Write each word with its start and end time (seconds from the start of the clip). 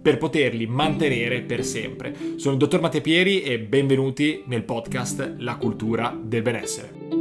per 0.00 0.18
poterli 0.18 0.66
mantenere 0.66 1.42
per 1.42 1.64
sempre. 1.64 2.14
Sono 2.36 2.54
il 2.54 2.60
dottor 2.60 2.80
Matteo 2.80 3.00
Pieri 3.00 3.42
e 3.42 3.58
benvenuti 3.58 4.42
nel 4.46 4.64
podcast 4.64 5.34
La 5.38 5.56
cultura 5.56 6.16
del 6.20 6.42
benessere. 6.42 7.19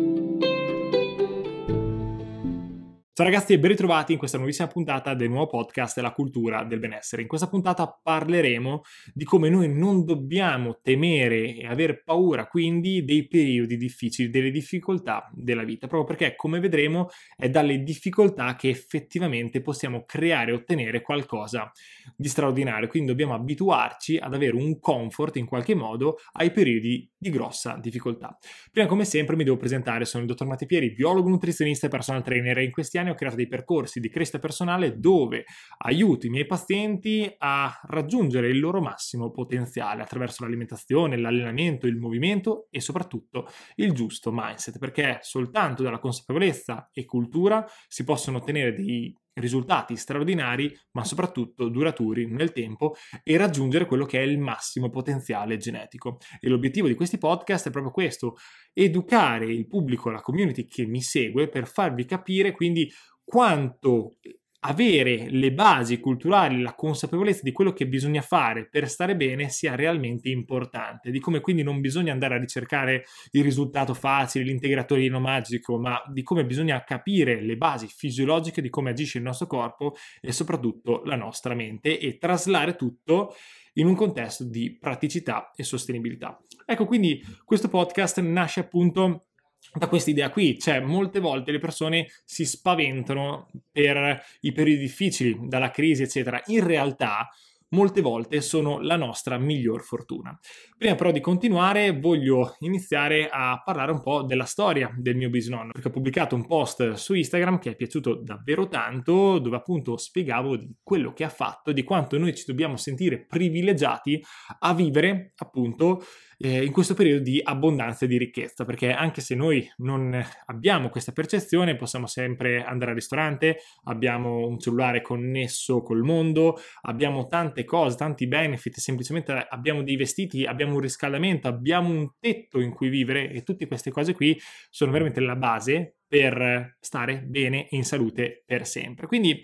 Ciao 3.19 3.27
ragazzi 3.27 3.51
e 3.51 3.59
ben 3.59 3.71
ritrovati 3.71 4.13
in 4.13 4.17
questa 4.17 4.37
nuovissima 4.37 4.69
puntata 4.69 5.13
del 5.13 5.27
nuovo 5.27 5.47
podcast 5.47 5.97
La 5.97 6.13
cultura 6.13 6.63
del 6.63 6.79
benessere. 6.79 7.21
In 7.21 7.27
questa 7.27 7.49
puntata 7.49 7.99
parleremo 8.01 8.83
di 9.13 9.25
come 9.25 9.49
noi 9.49 9.67
non 9.67 10.05
dobbiamo 10.05 10.79
temere 10.81 11.53
e 11.53 11.67
aver 11.67 12.01
paura 12.05 12.47
quindi 12.47 13.03
dei 13.03 13.27
periodi 13.27 13.75
difficili, 13.75 14.29
delle 14.29 14.51
difficoltà 14.51 15.29
della 15.33 15.65
vita, 15.65 15.87
proprio 15.87 16.15
perché 16.15 16.37
come 16.37 16.61
vedremo 16.61 17.09
è 17.35 17.49
dalle 17.49 17.83
difficoltà 17.83 18.55
che 18.55 18.69
effettivamente 18.69 19.59
possiamo 19.59 20.05
creare 20.05 20.51
e 20.51 20.53
ottenere 20.53 21.01
qualcosa 21.01 21.69
di 22.15 22.29
straordinario, 22.29 22.87
quindi 22.87 23.09
dobbiamo 23.09 23.33
abituarci 23.33 24.15
ad 24.15 24.33
avere 24.33 24.55
un 24.55 24.79
comfort 24.79 25.35
in 25.35 25.45
qualche 25.45 25.75
modo 25.75 26.19
ai 26.35 26.51
periodi 26.51 27.11
di 27.17 27.29
grossa 27.31 27.77
difficoltà. 27.81 28.37
Prima 28.71 28.87
come 28.87 29.03
sempre 29.03 29.35
mi 29.35 29.43
devo 29.43 29.57
presentare, 29.57 30.05
sono 30.05 30.23
il 30.23 30.29
dottor 30.29 30.47
Matteo 30.47 30.67
Pieri, 30.67 30.93
biologo 30.93 31.27
nutrizionista 31.27 31.87
e 31.87 31.89
personal 31.89 32.23
trainer 32.23 32.59
e 32.59 32.63
in 32.63 32.71
questi 32.71 32.97
anni 32.97 33.07
ho 33.09 33.15
creato 33.15 33.35
dei 33.35 33.47
percorsi 33.47 33.99
di 33.99 34.09
crescita 34.09 34.39
personale 34.39 34.99
dove 34.99 35.45
aiuto 35.79 36.25
i 36.25 36.29
miei 36.29 36.45
pazienti 36.45 37.33
a 37.37 37.79
raggiungere 37.83 38.49
il 38.49 38.59
loro 38.59 38.81
massimo 38.81 39.31
potenziale 39.31 40.01
attraverso 40.01 40.43
l'alimentazione, 40.43 41.17
l'allenamento, 41.17 41.87
il 41.87 41.97
movimento 41.97 42.67
e 42.69 42.81
soprattutto 42.81 43.47
il 43.75 43.93
giusto 43.93 44.31
mindset, 44.33 44.77
perché 44.77 45.19
soltanto 45.21 45.83
dalla 45.83 45.99
consapevolezza 45.99 46.89
e 46.93 47.05
cultura 47.05 47.65
si 47.87 48.03
possono 48.03 48.37
ottenere 48.37 48.73
dei 48.73 49.15
risultati 49.35 49.95
straordinari, 49.95 50.75
ma 50.91 51.03
soprattutto 51.03 51.69
duraturi 51.69 52.27
nel 52.27 52.51
tempo 52.51 52.95
e 53.23 53.37
raggiungere 53.37 53.85
quello 53.85 54.05
che 54.05 54.19
è 54.19 54.23
il 54.23 54.39
massimo 54.39 54.89
potenziale 54.89 55.57
genetico. 55.57 56.17
E 56.39 56.49
l'obiettivo 56.49 56.87
di 56.87 56.95
questi 56.95 57.17
podcast 57.17 57.67
è 57.67 57.71
proprio 57.71 57.91
questo, 57.91 58.35
educare 58.73 59.45
il 59.45 59.67
pubblico, 59.67 60.09
la 60.09 60.21
community 60.21 60.67
che 60.67 60.85
mi 60.85 61.01
segue 61.01 61.47
per 61.49 61.67
farvi 61.67 62.05
capire 62.05 62.51
quindi 62.51 62.91
quanto 63.23 64.17
avere 64.61 65.29
le 65.29 65.53
basi 65.53 65.99
culturali, 65.99 66.61
la 66.61 66.75
consapevolezza 66.75 67.41
di 67.43 67.51
quello 67.51 67.71
che 67.71 67.87
bisogna 67.87 68.21
fare 68.21 68.67
per 68.67 68.89
stare 68.89 69.15
bene 69.15 69.49
sia 69.49 69.75
realmente 69.75 70.29
importante, 70.29 71.11
di 71.11 71.19
come 71.19 71.39
quindi 71.39 71.63
non 71.63 71.79
bisogna 71.79 72.11
andare 72.11 72.35
a 72.35 72.39
ricercare 72.39 73.05
il 73.31 73.43
risultato 73.43 73.93
facile, 73.93 74.43
l'integratorino 74.43 75.19
magico, 75.19 75.79
ma 75.79 76.01
di 76.11 76.23
come 76.23 76.45
bisogna 76.45 76.83
capire 76.83 77.41
le 77.41 77.55
basi 77.55 77.87
fisiologiche 77.87 78.61
di 78.61 78.69
come 78.69 78.89
agisce 78.89 79.17
il 79.17 79.23
nostro 79.23 79.47
corpo 79.47 79.95
e 80.19 80.31
soprattutto 80.33 81.03
la 81.05 81.15
nostra 81.15 81.53
mente 81.53 81.97
e 81.97 82.17
traslare 82.17 82.75
tutto 82.75 83.35
in 83.73 83.87
un 83.87 83.95
contesto 83.95 84.43
di 84.43 84.77
praticità 84.77 85.51
e 85.55 85.63
sostenibilità. 85.63 86.37
Ecco, 86.65 86.85
quindi 86.85 87.23
questo 87.45 87.69
podcast 87.69 88.19
nasce 88.19 88.59
appunto 88.59 89.28
da 89.73 89.87
questa 89.87 90.09
idea 90.09 90.29
qui, 90.29 90.57
cioè 90.59 90.79
molte 90.79 91.19
volte 91.19 91.51
le 91.51 91.59
persone 91.59 92.07
si 92.25 92.45
spaventano 92.45 93.49
per 93.71 94.21
i 94.41 94.51
periodi 94.51 94.79
difficili, 94.79 95.37
dalla 95.43 95.71
crisi, 95.71 96.03
eccetera. 96.03 96.41
In 96.47 96.65
realtà 96.65 97.29
molte 97.69 98.01
volte 98.01 98.41
sono 98.41 98.79
la 98.79 98.95
nostra 98.95 99.37
miglior 99.37 99.83
fortuna. 99.83 100.37
Prima 100.77 100.95
però 100.95 101.11
di 101.11 101.19
continuare 101.19 101.97
voglio 101.99 102.55
iniziare 102.59 103.29
a 103.31 103.61
parlare 103.63 103.91
un 103.91 104.01
po' 104.01 104.23
della 104.23 104.45
storia 104.45 104.91
del 104.97 105.15
mio 105.15 105.29
bisnonno, 105.29 105.71
perché 105.71 105.89
ho 105.89 105.91
pubblicato 105.91 106.35
un 106.35 106.47
post 106.47 106.93
su 106.93 107.13
Instagram 107.13 107.59
che 107.59 107.71
è 107.71 107.75
piaciuto 107.75 108.15
davvero 108.15 108.67
tanto, 108.67 109.39
dove 109.39 109.57
appunto 109.57 109.97
spiegavo 109.97 110.57
di 110.57 110.73
quello 110.81 111.13
che 111.13 111.23
ha 111.23 111.29
fatto, 111.29 111.71
di 111.71 111.83
quanto 111.83 112.17
noi 112.17 112.35
ci 112.35 112.45
dobbiamo 112.47 112.77
sentire 112.77 113.25
privilegiati 113.25 114.23
a 114.59 114.73
vivere 114.73 115.33
appunto 115.37 116.03
eh, 116.41 116.63
in 116.63 116.71
questo 116.71 116.93
periodo 116.93 117.21
di 117.21 117.41
abbondanza 117.43 118.05
e 118.05 118.07
di 118.07 118.17
ricchezza, 118.17 118.63
perché 118.63 118.91
anche 118.91 119.19
se 119.19 119.35
noi 119.35 119.69
non 119.77 120.25
abbiamo 120.45 120.89
questa 120.89 121.11
percezione, 121.11 121.75
possiamo 121.75 122.07
sempre 122.07 122.63
andare 122.63 122.91
al 122.91 122.97
ristorante, 122.97 123.57
abbiamo 123.83 124.47
un 124.47 124.57
cellulare 124.57 125.01
connesso 125.01 125.81
col 125.81 126.01
mondo, 126.01 126.57
abbiamo 126.83 127.27
tante 127.27 127.65
cose, 127.65 127.97
tanti 127.97 128.27
benefit, 128.27 128.77
semplicemente 128.77 129.47
abbiamo 129.49 129.83
dei 129.83 129.97
vestiti, 129.97 130.45
abbiamo 130.45 130.75
un 130.75 130.79
riscaldamento, 130.79 131.49
abbiamo 131.49 131.89
un 131.89 132.09
tetto 132.19 132.61
in 132.61 132.71
cui 132.71 132.87
vivere 132.87 133.29
e 133.31 133.43
tutte 133.43 133.67
queste 133.67 133.91
cose 133.91 134.13
qui 134.13 134.39
sono 134.69 134.91
veramente 134.91 135.19
la 135.19 135.35
base 135.35 135.95
per 136.07 136.77
stare 136.79 137.21
bene 137.21 137.67
e 137.69 137.75
in 137.75 137.83
salute 137.83 138.43
per 138.45 138.65
sempre. 138.65 139.05
Quindi 139.05 139.39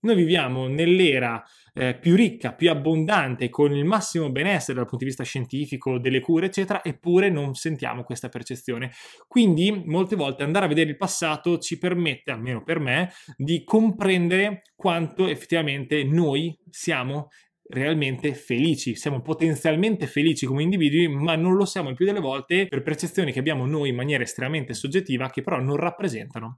noi 0.00 0.14
viviamo 0.14 0.68
nell'era 0.68 1.42
eh, 1.74 1.96
più 1.96 2.14
ricca, 2.14 2.52
più 2.52 2.70
abbondante, 2.70 3.48
con 3.48 3.74
il 3.74 3.84
massimo 3.84 4.30
benessere 4.30 4.74
dal 4.74 4.86
punto 4.86 5.04
di 5.04 5.10
vista 5.10 5.24
scientifico, 5.24 5.98
delle 5.98 6.20
cure, 6.20 6.46
eccetera, 6.46 6.84
eppure 6.84 7.30
non 7.30 7.54
sentiamo 7.54 8.02
questa 8.02 8.28
percezione. 8.28 8.90
Quindi, 9.26 9.82
molte 9.86 10.16
volte 10.16 10.42
andare 10.42 10.64
a 10.66 10.68
vedere 10.68 10.90
il 10.90 10.96
passato 10.96 11.58
ci 11.58 11.78
permette, 11.78 12.30
almeno 12.30 12.62
per 12.62 12.80
me, 12.80 13.12
di 13.36 13.62
comprendere 13.64 14.62
quanto 14.74 15.28
effettivamente 15.28 16.02
noi 16.04 16.56
siamo 16.70 17.28
realmente 17.70 18.34
felici, 18.34 18.96
siamo 18.96 19.20
potenzialmente 19.20 20.06
felici 20.06 20.46
come 20.46 20.62
individui, 20.62 21.06
ma 21.06 21.36
non 21.36 21.54
lo 21.54 21.64
siamo 21.66 21.90
il 21.90 21.96
più 21.96 22.06
delle 22.06 22.20
volte 22.20 22.66
per 22.66 22.82
percezioni 22.82 23.30
che 23.30 23.38
abbiamo 23.38 23.66
noi 23.66 23.90
in 23.90 23.94
maniera 23.94 24.22
estremamente 24.22 24.72
soggettiva 24.72 25.28
che 25.28 25.42
però 25.42 25.60
non 25.60 25.76
rappresentano 25.76 26.56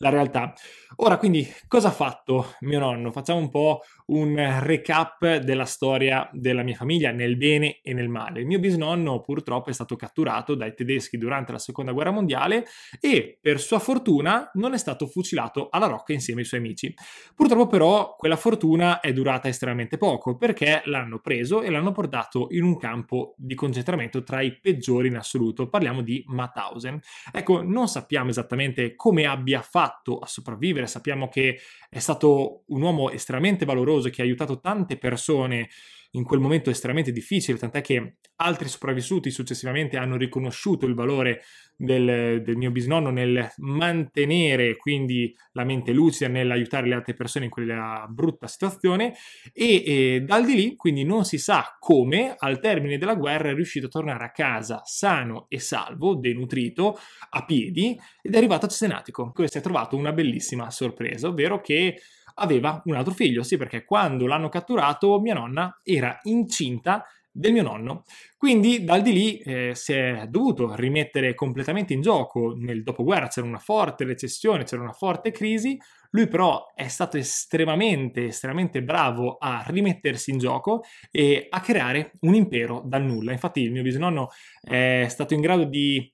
la 0.00 0.08
realtà. 0.08 0.54
Ora, 0.96 1.18
quindi, 1.18 1.46
cosa 1.68 1.88
ha 1.88 1.92
fatto 1.92 2.54
mio 2.60 2.78
nonno? 2.78 3.10
Facciamo 3.12 3.38
un 3.38 3.50
po' 3.50 3.82
un 4.10 4.60
recap 4.60 5.36
della 5.36 5.64
storia 5.64 6.28
della 6.32 6.62
mia 6.62 6.74
famiglia 6.74 7.10
nel 7.10 7.36
bene 7.36 7.80
e 7.82 7.92
nel 7.92 8.08
male. 8.08 8.40
Il 8.40 8.46
mio 8.46 8.58
bisnonno 8.58 9.20
purtroppo 9.20 9.70
è 9.70 9.72
stato 9.72 9.96
catturato 9.96 10.54
dai 10.54 10.74
tedeschi 10.74 11.18
durante 11.18 11.52
la 11.52 11.58
seconda 11.58 11.92
guerra 11.92 12.10
mondiale 12.10 12.66
e 13.00 13.38
per 13.40 13.60
sua 13.60 13.78
fortuna 13.78 14.50
non 14.54 14.74
è 14.74 14.78
stato 14.78 15.06
fucilato 15.06 15.68
alla 15.70 15.86
rocca 15.86 16.12
insieme 16.12 16.40
ai 16.40 16.46
suoi 16.46 16.60
amici. 16.60 16.92
Purtroppo 17.34 17.66
però 17.66 18.16
quella 18.16 18.36
fortuna 18.36 19.00
è 19.00 19.12
durata 19.12 19.48
estremamente 19.48 19.96
poco 19.96 20.36
perché 20.36 20.82
l'hanno 20.86 21.20
preso 21.20 21.62
e 21.62 21.70
l'hanno 21.70 21.92
portato 21.92 22.48
in 22.50 22.64
un 22.64 22.76
campo 22.76 23.34
di 23.36 23.54
concentramento 23.54 24.22
tra 24.22 24.40
i 24.40 24.58
peggiori 24.58 25.08
in 25.08 25.16
assoluto. 25.16 25.68
Parliamo 25.68 26.02
di 26.02 26.22
Mauthausen. 26.26 26.98
Ecco, 27.32 27.62
non 27.62 27.88
sappiamo 27.88 28.30
esattamente 28.30 28.94
come 28.96 29.26
abbia 29.26 29.62
fatto 29.62 30.18
a 30.18 30.26
sopravvivere, 30.26 30.86
sappiamo 30.86 31.28
che 31.28 31.60
è 31.88 31.98
stato 31.98 32.64
un 32.66 32.82
uomo 32.82 33.10
estremamente 33.10 33.64
valoroso 33.64 33.99
che 34.08 34.22
ha 34.22 34.24
aiutato 34.24 34.60
tante 34.60 34.96
persone 34.96 35.68
in 36.12 36.24
quel 36.24 36.40
momento 36.40 36.70
estremamente 36.70 37.12
difficile, 37.12 37.58
tant'è 37.58 37.82
che 37.82 38.16
altri 38.36 38.68
sopravvissuti 38.68 39.30
successivamente 39.30 39.96
hanno 39.96 40.16
riconosciuto 40.16 40.86
il 40.86 40.94
valore 40.94 41.42
del, 41.76 42.42
del, 42.42 42.56
mio 42.56 42.70
bisnonno 42.70 43.10
nel 43.10 43.52
mantenere 43.58 44.76
quindi 44.76 45.34
la 45.52 45.64
mente 45.64 45.92
lucida, 45.92 46.28
nell'aiutare 46.28 46.88
le 46.88 46.94
altre 46.94 47.14
persone 47.14 47.46
in 47.46 47.50
quella 47.50 48.06
brutta 48.10 48.46
situazione 48.46 49.14
e, 49.52 49.82
e 49.86 50.20
dal 50.26 50.44
di 50.44 50.54
lì 50.54 50.76
quindi 50.76 51.04
non 51.04 51.24
si 51.24 51.38
sa 51.38 51.76
come 51.78 52.34
al 52.36 52.60
termine 52.60 52.98
della 52.98 53.14
guerra 53.14 53.50
è 53.50 53.54
riuscito 53.54 53.86
a 53.86 53.90
tornare 53.90 54.24
a 54.24 54.30
casa 54.30 54.82
sano 54.84 55.46
e 55.48 55.58
salvo, 55.58 56.16
denutrito, 56.16 56.98
a 57.30 57.44
piedi 57.44 57.98
ed 58.20 58.34
è 58.34 58.36
arrivato 58.36 58.66
a 58.66 58.68
Cesenatico. 58.68 59.30
Questo 59.32 59.58
è 59.58 59.60
trovato 59.62 59.96
una 59.96 60.12
bellissima 60.12 60.70
sorpresa, 60.70 61.28
ovvero 61.28 61.60
che 61.60 61.98
aveva 62.40 62.80
un 62.84 62.94
altro 62.94 63.12
figlio, 63.12 63.42
sì 63.42 63.56
perché 63.56 63.84
quando 63.84 64.26
l'hanno 64.26 64.48
catturato 64.48 65.20
mia 65.20 65.34
nonna 65.34 65.80
era 65.82 66.18
incinta 66.24 67.04
del 67.32 67.52
mio 67.52 67.62
nonno. 67.62 68.04
Quindi 68.36 68.84
dal 68.84 69.02
di 69.02 69.12
lì 69.12 69.38
eh, 69.38 69.72
si 69.74 69.92
è 69.92 70.26
dovuto 70.28 70.74
rimettere 70.74 71.34
completamente 71.34 71.92
in 71.92 72.00
gioco. 72.00 72.54
Nel 72.56 72.82
dopoguerra 72.82 73.28
c'era 73.28 73.46
una 73.46 73.58
forte 73.58 74.04
recessione, 74.04 74.64
c'era 74.64 74.82
una 74.82 74.92
forte 74.92 75.30
crisi. 75.30 75.78
Lui 76.10 76.26
però 76.26 76.72
è 76.74 76.88
stato 76.88 77.16
estremamente, 77.16 78.26
estremamente 78.26 78.82
bravo 78.82 79.36
a 79.38 79.64
rimettersi 79.68 80.32
in 80.32 80.38
gioco 80.38 80.82
e 81.10 81.46
a 81.48 81.60
creare 81.60 82.12
un 82.20 82.34
impero 82.34 82.82
dal 82.84 83.04
nulla. 83.04 83.32
Infatti 83.32 83.60
il 83.60 83.70
mio 83.70 83.82
bisnonno 83.82 84.28
è 84.60 85.06
stato 85.08 85.34
in 85.34 85.40
grado 85.40 85.64
di 85.64 86.12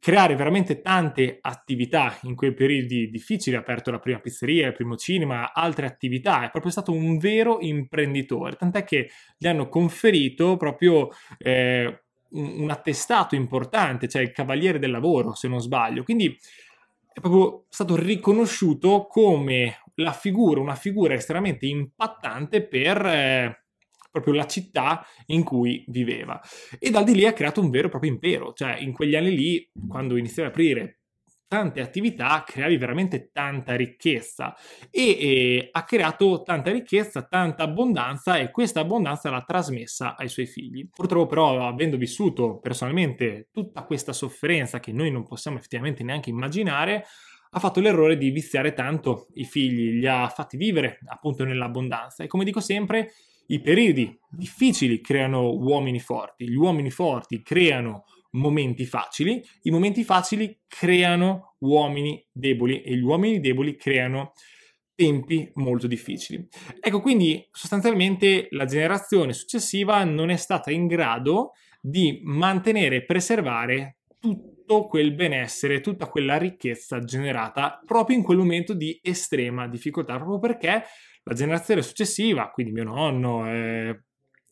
creare 0.00 0.36
veramente 0.36 0.80
tante 0.80 1.38
attività 1.40 2.18
in 2.22 2.34
quei 2.34 2.54
periodi 2.54 3.10
difficili, 3.10 3.56
ha 3.56 3.60
aperto 3.60 3.90
la 3.90 3.98
prima 3.98 4.20
pizzeria, 4.20 4.68
il 4.68 4.72
primo 4.72 4.96
cinema, 4.96 5.52
altre 5.52 5.86
attività, 5.86 6.44
è 6.44 6.50
proprio 6.50 6.70
stato 6.70 6.92
un 6.92 7.18
vero 7.18 7.58
imprenditore, 7.60 8.56
tant'è 8.56 8.84
che 8.84 9.10
gli 9.36 9.46
hanno 9.46 9.68
conferito 9.68 10.56
proprio 10.56 11.08
eh, 11.38 12.02
un, 12.30 12.60
un 12.62 12.70
attestato 12.70 13.34
importante, 13.34 14.08
cioè 14.08 14.22
il 14.22 14.32
cavaliere 14.32 14.78
del 14.78 14.90
lavoro, 14.90 15.34
se 15.34 15.48
non 15.48 15.60
sbaglio. 15.60 16.04
Quindi 16.04 16.36
è 17.12 17.20
proprio 17.20 17.64
stato 17.68 17.96
riconosciuto 17.96 19.06
come 19.08 19.82
la 19.96 20.12
figura, 20.12 20.60
una 20.60 20.76
figura 20.76 21.14
estremamente 21.14 21.66
impattante 21.66 22.64
per 22.64 23.04
eh, 23.04 23.64
proprio 24.20 24.42
la 24.42 24.46
città 24.46 25.04
in 25.26 25.44
cui 25.44 25.84
viveva. 25.88 26.40
E 26.78 26.90
da 26.90 27.00
lì 27.00 27.24
ha 27.26 27.32
creato 27.32 27.60
un 27.60 27.70
vero 27.70 27.86
e 27.86 27.90
proprio 27.90 28.10
impero, 28.10 28.52
cioè 28.52 28.76
in 28.78 28.92
quegli 28.92 29.16
anni 29.16 29.34
lì, 29.34 29.70
quando 29.88 30.16
iniziava 30.16 30.48
ad 30.48 30.54
aprire 30.54 30.98
tante 31.48 31.80
attività, 31.80 32.44
creavi 32.46 32.76
veramente 32.76 33.30
tanta 33.32 33.74
ricchezza 33.74 34.54
e, 34.90 35.02
e, 35.18 35.68
ha 35.72 35.82
creato 35.84 36.42
tanta 36.42 36.70
ricchezza, 36.70 37.22
tanta 37.22 37.62
abbondanza 37.64 38.36
e 38.36 38.50
questa 38.50 38.80
abbondanza 38.80 39.30
l'ha 39.30 39.42
trasmessa 39.42 40.14
ai 40.14 40.28
suoi 40.28 40.46
figli. 40.46 40.86
Purtroppo 40.90 41.26
però, 41.26 41.66
avendo 41.66 41.96
vissuto 41.96 42.58
personalmente 42.58 43.48
tutta 43.50 43.84
questa 43.84 44.12
sofferenza 44.12 44.78
che 44.78 44.92
noi 44.92 45.10
non 45.10 45.26
possiamo 45.26 45.56
effettivamente 45.56 46.04
neanche 46.04 46.28
immaginare, 46.28 47.06
ha 47.50 47.58
fatto 47.60 47.80
l'errore 47.80 48.18
di 48.18 48.28
viziare 48.28 48.74
tanto 48.74 49.28
i 49.34 49.44
figli, 49.44 49.98
li 49.98 50.06
ha 50.06 50.28
fatti 50.28 50.58
vivere 50.58 50.98
appunto 51.06 51.44
nell'abbondanza 51.44 52.22
e 52.22 52.26
come 52.26 52.44
dico 52.44 52.60
sempre, 52.60 53.12
i 53.50 53.60
periodi 53.60 54.18
difficili 54.30 55.00
creano 55.00 55.50
uomini 55.50 56.00
forti, 56.00 56.48
gli 56.48 56.54
uomini 56.54 56.90
forti 56.90 57.42
creano 57.42 58.04
momenti 58.32 58.84
facili, 58.84 59.42
i 59.62 59.70
momenti 59.70 60.04
facili 60.04 60.60
creano 60.66 61.54
uomini 61.60 62.24
deboli 62.30 62.82
e 62.82 62.94
gli 62.94 63.02
uomini 63.02 63.40
deboli 63.40 63.76
creano 63.76 64.32
tempi 64.94 65.50
molto 65.54 65.86
difficili. 65.86 66.46
Ecco, 66.80 67.00
quindi 67.00 67.46
sostanzialmente 67.52 68.48
la 68.50 68.64
generazione 68.64 69.32
successiva 69.32 70.02
non 70.04 70.30
è 70.30 70.36
stata 70.36 70.70
in 70.70 70.86
grado 70.86 71.52
di 71.80 72.20
mantenere 72.24 72.96
e 72.96 73.04
preservare 73.04 73.98
tutto 74.18 74.86
quel 74.88 75.14
benessere, 75.14 75.80
tutta 75.80 76.08
quella 76.08 76.36
ricchezza 76.36 76.98
generata 76.98 77.80
proprio 77.86 78.16
in 78.16 78.24
quel 78.24 78.38
momento 78.38 78.74
di 78.74 78.98
estrema 79.02 79.68
difficoltà, 79.68 80.16
proprio 80.16 80.38
perché 80.38 80.82
la 81.28 81.34
generazione 81.34 81.82
successiva, 81.82 82.50
quindi 82.50 82.72
mio 82.72 82.84
nonno 82.84 83.46
eh, 83.46 84.02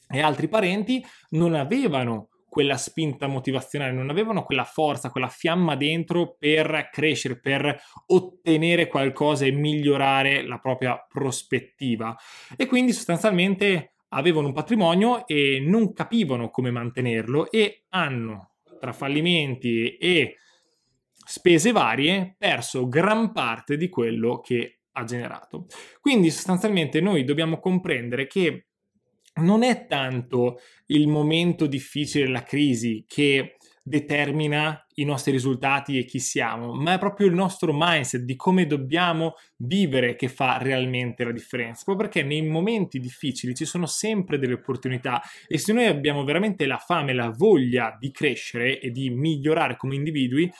e 0.08 0.20
altri 0.20 0.46
parenti, 0.46 1.04
non 1.30 1.54
avevano 1.54 2.28
quella 2.48 2.76
spinta 2.76 3.26
motivazionale, 3.26 3.92
non 3.92 4.10
avevano 4.10 4.42
quella 4.42 4.64
forza, 4.64 5.10
quella 5.10 5.28
fiamma 5.28 5.74
dentro 5.74 6.36
per 6.38 6.88
crescere, 6.92 7.40
per 7.40 7.78
ottenere 8.06 8.88
qualcosa 8.88 9.44
e 9.44 9.50
migliorare 9.50 10.46
la 10.46 10.58
propria 10.58 10.96
prospettiva. 11.06 12.14
E 12.56 12.66
quindi 12.66 12.92
sostanzialmente 12.92 13.94
avevano 14.10 14.48
un 14.48 14.52
patrimonio 14.52 15.26
e 15.26 15.62
non 15.66 15.92
capivano 15.92 16.50
come 16.50 16.70
mantenerlo 16.70 17.50
e 17.50 17.84
hanno, 17.90 18.52
tra 18.78 18.92
fallimenti 18.92 19.96
e 19.96 20.36
spese 21.12 21.72
varie, 21.72 22.36
perso 22.38 22.88
gran 22.88 23.32
parte 23.32 23.76
di 23.76 23.88
quello 23.88 24.40
che 24.40 24.75
ha 24.96 25.04
generato. 25.04 25.66
Quindi 26.00 26.30
sostanzialmente 26.30 27.00
noi 27.00 27.24
dobbiamo 27.24 27.58
comprendere 27.58 28.26
che 28.26 28.66
non 29.36 29.62
è 29.62 29.86
tanto 29.86 30.60
il 30.86 31.08
momento 31.08 31.66
difficile, 31.66 32.28
la 32.28 32.42
crisi, 32.42 33.04
che 33.06 33.56
determina 33.82 34.84
i 34.94 35.04
nostri 35.04 35.30
risultati 35.30 35.96
e 35.96 36.04
chi 36.04 36.18
siamo, 36.18 36.72
ma 36.74 36.94
è 36.94 36.98
proprio 36.98 37.28
il 37.28 37.34
nostro 37.34 37.70
mindset 37.72 38.22
di 38.22 38.34
come 38.34 38.66
dobbiamo 38.66 39.34
vivere 39.58 40.16
che 40.16 40.28
fa 40.28 40.58
realmente 40.58 41.22
la 41.22 41.30
differenza. 41.30 41.84
Proprio 41.84 42.08
perché 42.08 42.26
nei 42.26 42.42
momenti 42.42 42.98
difficili 42.98 43.54
ci 43.54 43.64
sono 43.64 43.86
sempre 43.86 44.38
delle 44.38 44.54
opportunità 44.54 45.22
e 45.46 45.58
se 45.58 45.72
noi 45.72 45.86
abbiamo 45.86 46.24
veramente 46.24 46.66
la 46.66 46.78
fame, 46.78 47.12
la 47.12 47.30
voglia 47.30 47.96
di 47.96 48.10
crescere 48.10 48.80
e 48.80 48.90
di 48.90 49.10
migliorare 49.10 49.76
come 49.76 49.94
individui, 49.94 50.50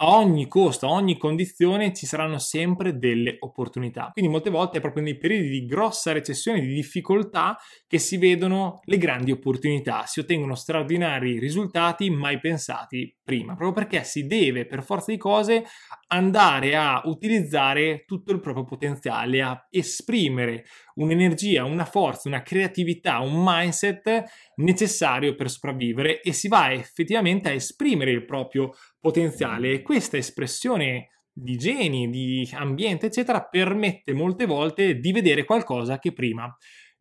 a 0.00 0.16
ogni 0.16 0.46
costo, 0.46 0.86
a 0.86 0.90
ogni 0.90 1.16
condizione 1.16 1.92
ci 1.92 2.06
saranno 2.06 2.38
sempre 2.38 2.98
delle 2.98 3.36
opportunità. 3.40 4.10
Quindi 4.12 4.30
molte 4.30 4.50
volte 4.50 4.78
è 4.78 4.80
proprio 4.80 5.02
nei 5.02 5.16
periodi 5.16 5.48
di 5.48 5.66
grossa 5.66 6.12
recessione, 6.12 6.60
di 6.60 6.72
difficoltà, 6.72 7.58
che 7.86 7.98
si 7.98 8.16
vedono 8.16 8.80
le 8.84 8.98
grandi 8.98 9.32
opportunità, 9.32 10.04
si 10.06 10.20
ottengono 10.20 10.54
straordinari 10.54 11.38
risultati 11.38 12.10
mai 12.10 12.38
pensati 12.38 13.17
prima, 13.28 13.54
proprio 13.54 13.84
perché 13.84 14.04
si 14.04 14.26
deve 14.26 14.64
per 14.64 14.82
forza 14.82 15.10
di 15.10 15.18
cose 15.18 15.64
andare 16.06 16.74
a 16.76 17.02
utilizzare 17.04 18.04
tutto 18.06 18.32
il 18.32 18.40
proprio 18.40 18.64
potenziale, 18.64 19.42
a 19.42 19.66
esprimere 19.68 20.64
un'energia, 20.94 21.64
una 21.64 21.84
forza, 21.84 22.28
una 22.28 22.40
creatività, 22.40 23.18
un 23.18 23.42
mindset 23.44 24.24
necessario 24.56 25.34
per 25.34 25.50
sopravvivere 25.50 26.22
e 26.22 26.32
si 26.32 26.48
va 26.48 26.72
effettivamente 26.72 27.50
a 27.50 27.52
esprimere 27.52 28.12
il 28.12 28.24
proprio 28.24 28.72
potenziale. 28.98 29.72
E 29.72 29.82
questa 29.82 30.16
espressione 30.16 31.10
di 31.30 31.58
geni, 31.58 32.08
di 32.08 32.48
ambiente, 32.54 33.06
eccetera, 33.06 33.44
permette 33.44 34.14
molte 34.14 34.46
volte 34.46 34.98
di 34.98 35.12
vedere 35.12 35.44
qualcosa 35.44 35.98
che 35.98 36.14
prima 36.14 36.50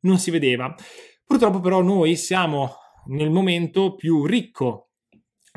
non 0.02 0.18
si 0.18 0.30
vedeva. 0.30 0.76
Purtroppo 1.26 1.62
però 1.62 1.82
noi 1.82 2.18
siamo 2.18 2.74
nel 3.06 3.32
momento 3.32 3.96
più 3.96 4.26
ricco 4.26 4.87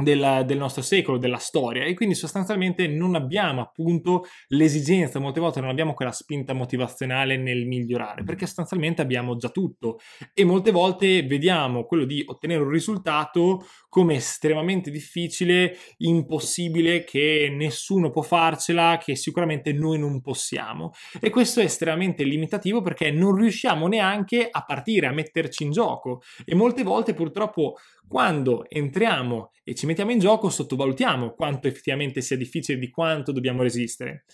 del, 0.02 0.42
del, 0.46 0.58
nostro 0.58 0.82
secolo, 0.82 1.18
della 1.18 1.38
storia 1.38 1.84
e 1.84 1.94
quindi 1.94 2.14
sostanzialmente 2.14 2.86
non 2.86 3.14
abbiamo 3.14 3.60
appunto 3.60 4.24
l'esigenza, 4.48 5.18
molte 5.18 5.40
volte 5.40 5.60
non 5.60 5.70
abbiamo 5.70 5.94
quella 5.94 6.12
spinta 6.12 6.52
motivazionale 6.52 7.36
nel 7.36 7.66
migliorare 7.66 8.24
perché 8.24 8.46
sostanzialmente 8.46 9.02
abbiamo 9.02 9.36
già 9.36 9.48
tutto 9.48 9.98
e 10.34 10.44
molte 10.44 10.70
volte 10.70 11.22
vediamo 11.22 11.84
quello 11.84 12.04
di 12.04 12.22
ottenere 12.26 12.62
un 12.62 12.70
risultato 12.70 13.64
come 13.90 14.14
estremamente 14.14 14.90
difficile, 14.90 15.76
impossibile, 15.98 17.02
che 17.02 17.52
nessuno 17.52 18.10
può 18.10 18.22
farcela, 18.22 18.98
che 19.02 19.16
sicuramente 19.16 19.72
noi 19.72 19.98
non 19.98 20.20
possiamo. 20.20 20.92
E 21.20 21.28
questo 21.28 21.60
è 21.60 21.64
estremamente 21.64 22.22
limitativo 22.22 22.82
perché 22.82 23.10
non 23.10 23.34
riusciamo 23.34 23.88
neanche 23.88 24.48
a 24.48 24.64
partire, 24.64 25.08
a 25.08 25.12
metterci 25.12 25.64
in 25.64 25.72
gioco. 25.72 26.22
E 26.44 26.54
molte 26.54 26.84
volte 26.84 27.14
purtroppo 27.14 27.74
quando 28.10 28.68
entriamo 28.68 29.52
e 29.62 29.76
ci 29.76 29.86
mettiamo 29.86 30.10
in 30.10 30.18
gioco 30.18 30.50
sottovalutiamo 30.50 31.30
quanto 31.30 31.68
effettivamente 31.68 32.22
sia 32.22 32.36
difficile, 32.36 32.76
di 32.76 32.90
quanto 32.90 33.30
dobbiamo 33.30 33.62
resistere. 33.62 34.24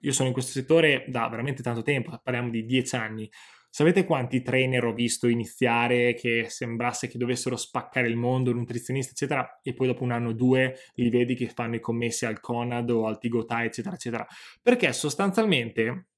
Io 0.00 0.12
sono 0.12 0.28
in 0.28 0.34
questo 0.34 0.52
settore 0.52 1.06
da 1.08 1.26
veramente 1.30 1.62
tanto 1.62 1.80
tempo, 1.80 2.20
parliamo 2.22 2.50
di 2.50 2.66
dieci 2.66 2.94
anni. 2.96 3.26
Sapete 3.70 4.04
quanti 4.04 4.42
trainer 4.42 4.84
ho 4.84 4.92
visto 4.92 5.26
iniziare 5.26 6.12
che 6.12 6.50
sembrasse 6.50 7.08
che 7.08 7.16
dovessero 7.16 7.56
spaccare 7.56 8.08
il 8.08 8.16
mondo, 8.16 8.52
nutrizionisti, 8.52 9.12
eccetera, 9.12 9.58
e 9.62 9.72
poi 9.72 9.86
dopo 9.86 10.02
un 10.02 10.10
anno 10.10 10.28
o 10.28 10.32
due 10.34 10.76
li 10.96 11.08
vedi 11.08 11.34
che 11.34 11.48
fanno 11.48 11.76
i 11.76 11.80
commessi 11.80 12.26
al 12.26 12.40
Conad 12.40 12.90
o 12.90 13.06
al 13.06 13.18
Tigotai, 13.18 13.68
eccetera, 13.68 13.94
eccetera. 13.94 14.26
Perché 14.60 14.92
sostanzialmente 14.92 16.08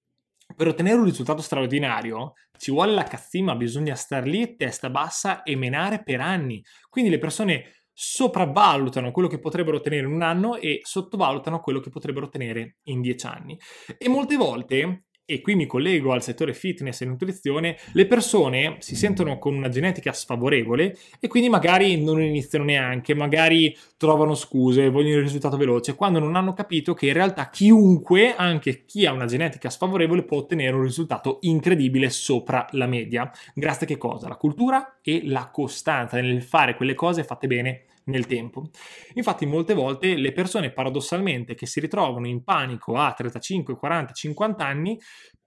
per 0.54 0.68
ottenere 0.68 0.98
un 0.98 1.04
risultato 1.04 1.42
straordinario 1.42 2.34
ci 2.56 2.70
vuole 2.70 2.92
la 2.92 3.04
cazzima, 3.04 3.54
bisogna 3.54 3.94
star 3.94 4.26
lì 4.26 4.56
testa 4.56 4.90
bassa 4.90 5.42
e 5.42 5.56
menare 5.56 6.02
per 6.02 6.20
anni. 6.20 6.62
Quindi 6.88 7.10
le 7.10 7.18
persone 7.18 7.72
sopravvalutano 7.92 9.10
quello 9.10 9.28
che 9.28 9.38
potrebbero 9.38 9.78
ottenere 9.78 10.06
in 10.06 10.12
un 10.12 10.22
anno 10.22 10.56
e 10.56 10.80
sottovalutano 10.82 11.60
quello 11.60 11.80
che 11.80 11.90
potrebbero 11.90 12.26
ottenere 12.26 12.76
in 12.84 13.00
dieci 13.00 13.26
anni. 13.26 13.58
E 13.96 14.08
molte 14.08 14.36
volte 14.36 15.05
e 15.26 15.40
qui 15.40 15.56
mi 15.56 15.66
collego 15.66 16.12
al 16.12 16.22
settore 16.22 16.54
fitness 16.54 17.00
e 17.00 17.04
nutrizione, 17.04 17.76
le 17.92 18.06
persone 18.06 18.76
si 18.78 18.94
sentono 18.94 19.38
con 19.38 19.54
una 19.54 19.68
genetica 19.68 20.12
sfavorevole 20.12 20.96
e 21.18 21.26
quindi 21.26 21.48
magari 21.48 22.02
non 22.02 22.22
iniziano 22.22 22.64
neanche, 22.64 23.12
magari 23.12 23.76
trovano 23.96 24.36
scuse, 24.36 24.88
vogliono 24.88 25.16
il 25.16 25.22
risultato 25.22 25.56
veloce, 25.56 25.96
quando 25.96 26.20
non 26.20 26.36
hanno 26.36 26.52
capito 26.52 26.94
che 26.94 27.08
in 27.08 27.12
realtà 27.12 27.50
chiunque, 27.50 28.36
anche 28.36 28.84
chi 28.84 29.04
ha 29.04 29.12
una 29.12 29.26
genetica 29.26 29.68
sfavorevole, 29.68 30.22
può 30.22 30.38
ottenere 30.38 30.76
un 30.76 30.82
risultato 30.82 31.38
incredibile 31.40 32.08
sopra 32.08 32.64
la 32.70 32.86
media. 32.86 33.28
Grazie 33.52 33.86
a 33.86 33.88
che 33.88 33.98
cosa? 33.98 34.28
La 34.28 34.36
cultura 34.36 34.98
e 35.02 35.22
la 35.24 35.50
costanza 35.52 36.20
nel 36.20 36.42
fare 36.42 36.76
quelle 36.76 36.94
cose 36.94 37.24
fatte 37.24 37.48
bene 37.48 37.82
nel 38.06 38.26
tempo. 38.26 38.70
Infatti 39.14 39.46
molte 39.46 39.74
volte 39.74 40.16
le 40.16 40.32
persone 40.32 40.72
paradossalmente 40.72 41.54
che 41.54 41.66
si 41.66 41.80
ritrovano 41.80 42.26
in 42.26 42.42
panico 42.42 42.96
a 42.96 43.12
35, 43.12 43.76
40, 43.76 44.12
50 44.12 44.64
anni 44.64 44.98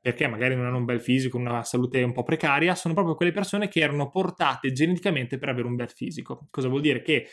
perché 0.01 0.27
magari 0.27 0.55
non 0.55 0.65
hanno 0.65 0.77
un 0.77 0.85
bel 0.85 1.01
fisico, 1.01 1.37
una 1.37 1.63
salute 1.63 2.01
un 2.03 2.13
po' 2.13 2.23
precaria, 2.23 2.73
sono 2.73 2.93
proprio 2.93 3.15
quelle 3.15 3.31
persone 3.31 3.67
che 3.67 3.81
erano 3.81 4.09
portate 4.09 4.71
geneticamente 4.71 5.37
per 5.37 5.49
avere 5.49 5.67
un 5.67 5.75
bel 5.75 5.89
fisico. 5.89 6.47
Cosa 6.49 6.69
vuol 6.69 6.81
dire? 6.81 7.01
Che 7.01 7.27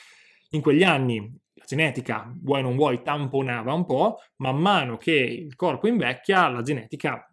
in 0.51 0.61
quegli 0.61 0.83
anni 0.83 1.33
la 1.55 1.65
genetica, 1.65 2.33
vuoi 2.43 2.63
non 2.63 2.77
vuoi, 2.77 3.03
tamponava 3.03 3.73
un 3.73 3.87
po', 3.87 4.19
man 4.37 4.59
mano 4.59 4.97
che 4.97 5.13
il 5.13 5.55
corpo 5.55 5.87
invecchia, 5.87 6.49
la 6.49 6.63
genetica 6.63 7.25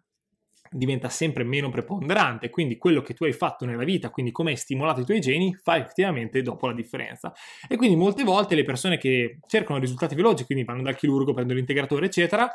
diventa 0.74 1.08
sempre 1.08 1.44
meno 1.44 1.68
preponderante, 1.68 2.50
quindi 2.50 2.76
quello 2.76 3.00
che 3.00 3.14
tu 3.14 3.24
hai 3.24 3.32
fatto 3.32 3.64
nella 3.64 3.84
vita, 3.84 4.10
quindi 4.10 4.32
come 4.32 4.50
hai 4.50 4.56
stimolato 4.56 5.00
i 5.00 5.04
tuoi 5.04 5.20
geni, 5.20 5.54
fa 5.54 5.76
effettivamente 5.76 6.42
dopo 6.42 6.66
la 6.66 6.74
differenza. 6.74 7.32
E 7.68 7.76
quindi 7.76 7.96
molte 7.96 8.24
volte 8.24 8.56
le 8.56 8.64
persone 8.64 8.98
che 8.98 9.38
cercano 9.46 9.78
risultati 9.78 10.14
veloci, 10.14 10.44
quindi 10.44 10.64
vanno 10.64 10.82
dal 10.82 10.96
chirurgo, 10.96 11.32
prendono 11.32 11.58
l'integratore, 11.58 12.06
eccetera, 12.06 12.50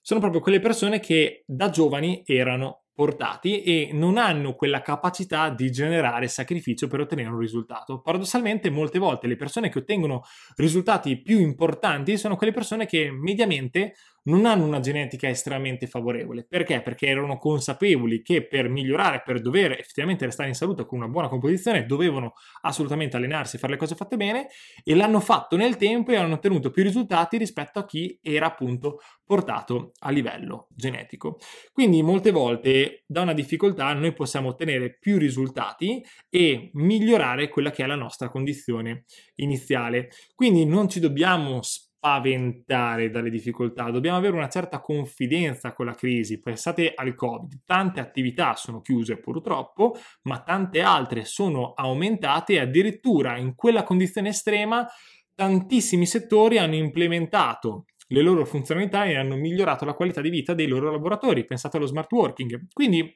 sono 0.00 0.20
proprio 0.20 0.40
quelle 0.40 0.60
persone 0.60 1.00
che 1.00 1.42
da 1.46 1.70
giovani 1.70 2.22
erano 2.26 2.84
portati 2.94 3.62
e 3.62 3.90
non 3.92 4.18
hanno 4.18 4.54
quella 4.54 4.80
capacità 4.80 5.48
di 5.50 5.70
generare 5.72 6.28
sacrificio 6.28 6.86
per 6.86 7.00
ottenere 7.00 7.30
un 7.30 7.40
risultato. 7.40 8.00
Paradossalmente, 8.00 8.70
molte 8.70 9.00
volte 9.00 9.26
le 9.26 9.34
persone 9.34 9.68
che 9.68 9.78
ottengono 9.78 10.22
risultati 10.56 11.20
più 11.20 11.40
importanti 11.40 12.16
sono 12.16 12.36
quelle 12.36 12.52
persone 12.52 12.86
che 12.86 13.10
mediamente 13.10 13.94
non 14.24 14.46
hanno 14.46 14.64
una 14.64 14.80
genetica 14.80 15.28
estremamente 15.28 15.86
favorevole. 15.86 16.46
Perché? 16.48 16.80
Perché 16.82 17.06
erano 17.06 17.38
consapevoli 17.38 18.22
che 18.22 18.46
per 18.46 18.68
migliorare, 18.68 19.22
per 19.24 19.40
dover 19.40 19.72
effettivamente 19.72 20.24
restare 20.24 20.48
in 20.48 20.54
salute 20.54 20.86
con 20.86 20.98
una 20.98 21.08
buona 21.08 21.28
composizione, 21.28 21.86
dovevano 21.86 22.34
assolutamente 22.62 23.16
allenarsi 23.16 23.56
e 23.56 23.58
fare 23.58 23.72
le 23.72 23.78
cose 23.78 23.94
fatte 23.94 24.16
bene 24.16 24.48
e 24.82 24.94
l'hanno 24.94 25.20
fatto 25.20 25.56
nel 25.56 25.76
tempo 25.76 26.12
e 26.12 26.16
hanno 26.16 26.34
ottenuto 26.34 26.70
più 26.70 26.82
risultati 26.82 27.36
rispetto 27.36 27.78
a 27.78 27.84
chi 27.84 28.18
era 28.22 28.46
appunto 28.46 29.00
portato 29.24 29.92
a 30.00 30.10
livello 30.10 30.68
genetico. 30.70 31.38
Quindi 31.72 32.02
molte 32.02 32.30
volte 32.30 33.04
da 33.06 33.22
una 33.22 33.32
difficoltà 33.32 33.92
noi 33.94 34.12
possiamo 34.12 34.48
ottenere 34.48 34.96
più 34.98 35.18
risultati 35.18 36.02
e 36.28 36.70
migliorare 36.74 37.48
quella 37.48 37.70
che 37.70 37.84
è 37.84 37.86
la 37.86 37.94
nostra 37.94 38.28
condizione 38.28 39.04
iniziale. 39.36 40.10
Quindi 40.34 40.64
non 40.64 40.88
ci 40.88 41.00
dobbiamo 41.00 41.60
spaventare 42.04 43.08
dalle 43.08 43.30
difficoltà, 43.30 43.90
dobbiamo 43.90 44.18
avere 44.18 44.36
una 44.36 44.50
certa 44.50 44.80
confidenza 44.80 45.72
con 45.72 45.86
la 45.86 45.94
crisi. 45.94 46.38
Pensate 46.38 46.92
al 46.94 47.14
Covid, 47.14 47.62
tante 47.64 48.00
attività 48.00 48.54
sono 48.56 48.82
chiuse 48.82 49.16
purtroppo, 49.16 49.96
ma 50.24 50.42
tante 50.42 50.82
altre 50.82 51.24
sono 51.24 51.72
aumentate 51.72 52.54
e 52.54 52.60
addirittura 52.60 53.38
in 53.38 53.54
quella 53.54 53.84
condizione 53.84 54.28
estrema 54.28 54.86
tantissimi 55.34 56.04
settori 56.04 56.58
hanno 56.58 56.74
implementato 56.74 57.86
le 58.08 58.20
loro 58.20 58.44
funzionalità 58.44 59.06
e 59.06 59.16
hanno 59.16 59.36
migliorato 59.36 59.86
la 59.86 59.94
qualità 59.94 60.20
di 60.20 60.28
vita 60.28 60.52
dei 60.52 60.66
loro 60.66 60.90
lavoratori. 60.90 61.46
Pensate 61.46 61.78
allo 61.78 61.86
smart 61.86 62.12
working. 62.12 62.66
Quindi 62.70 63.10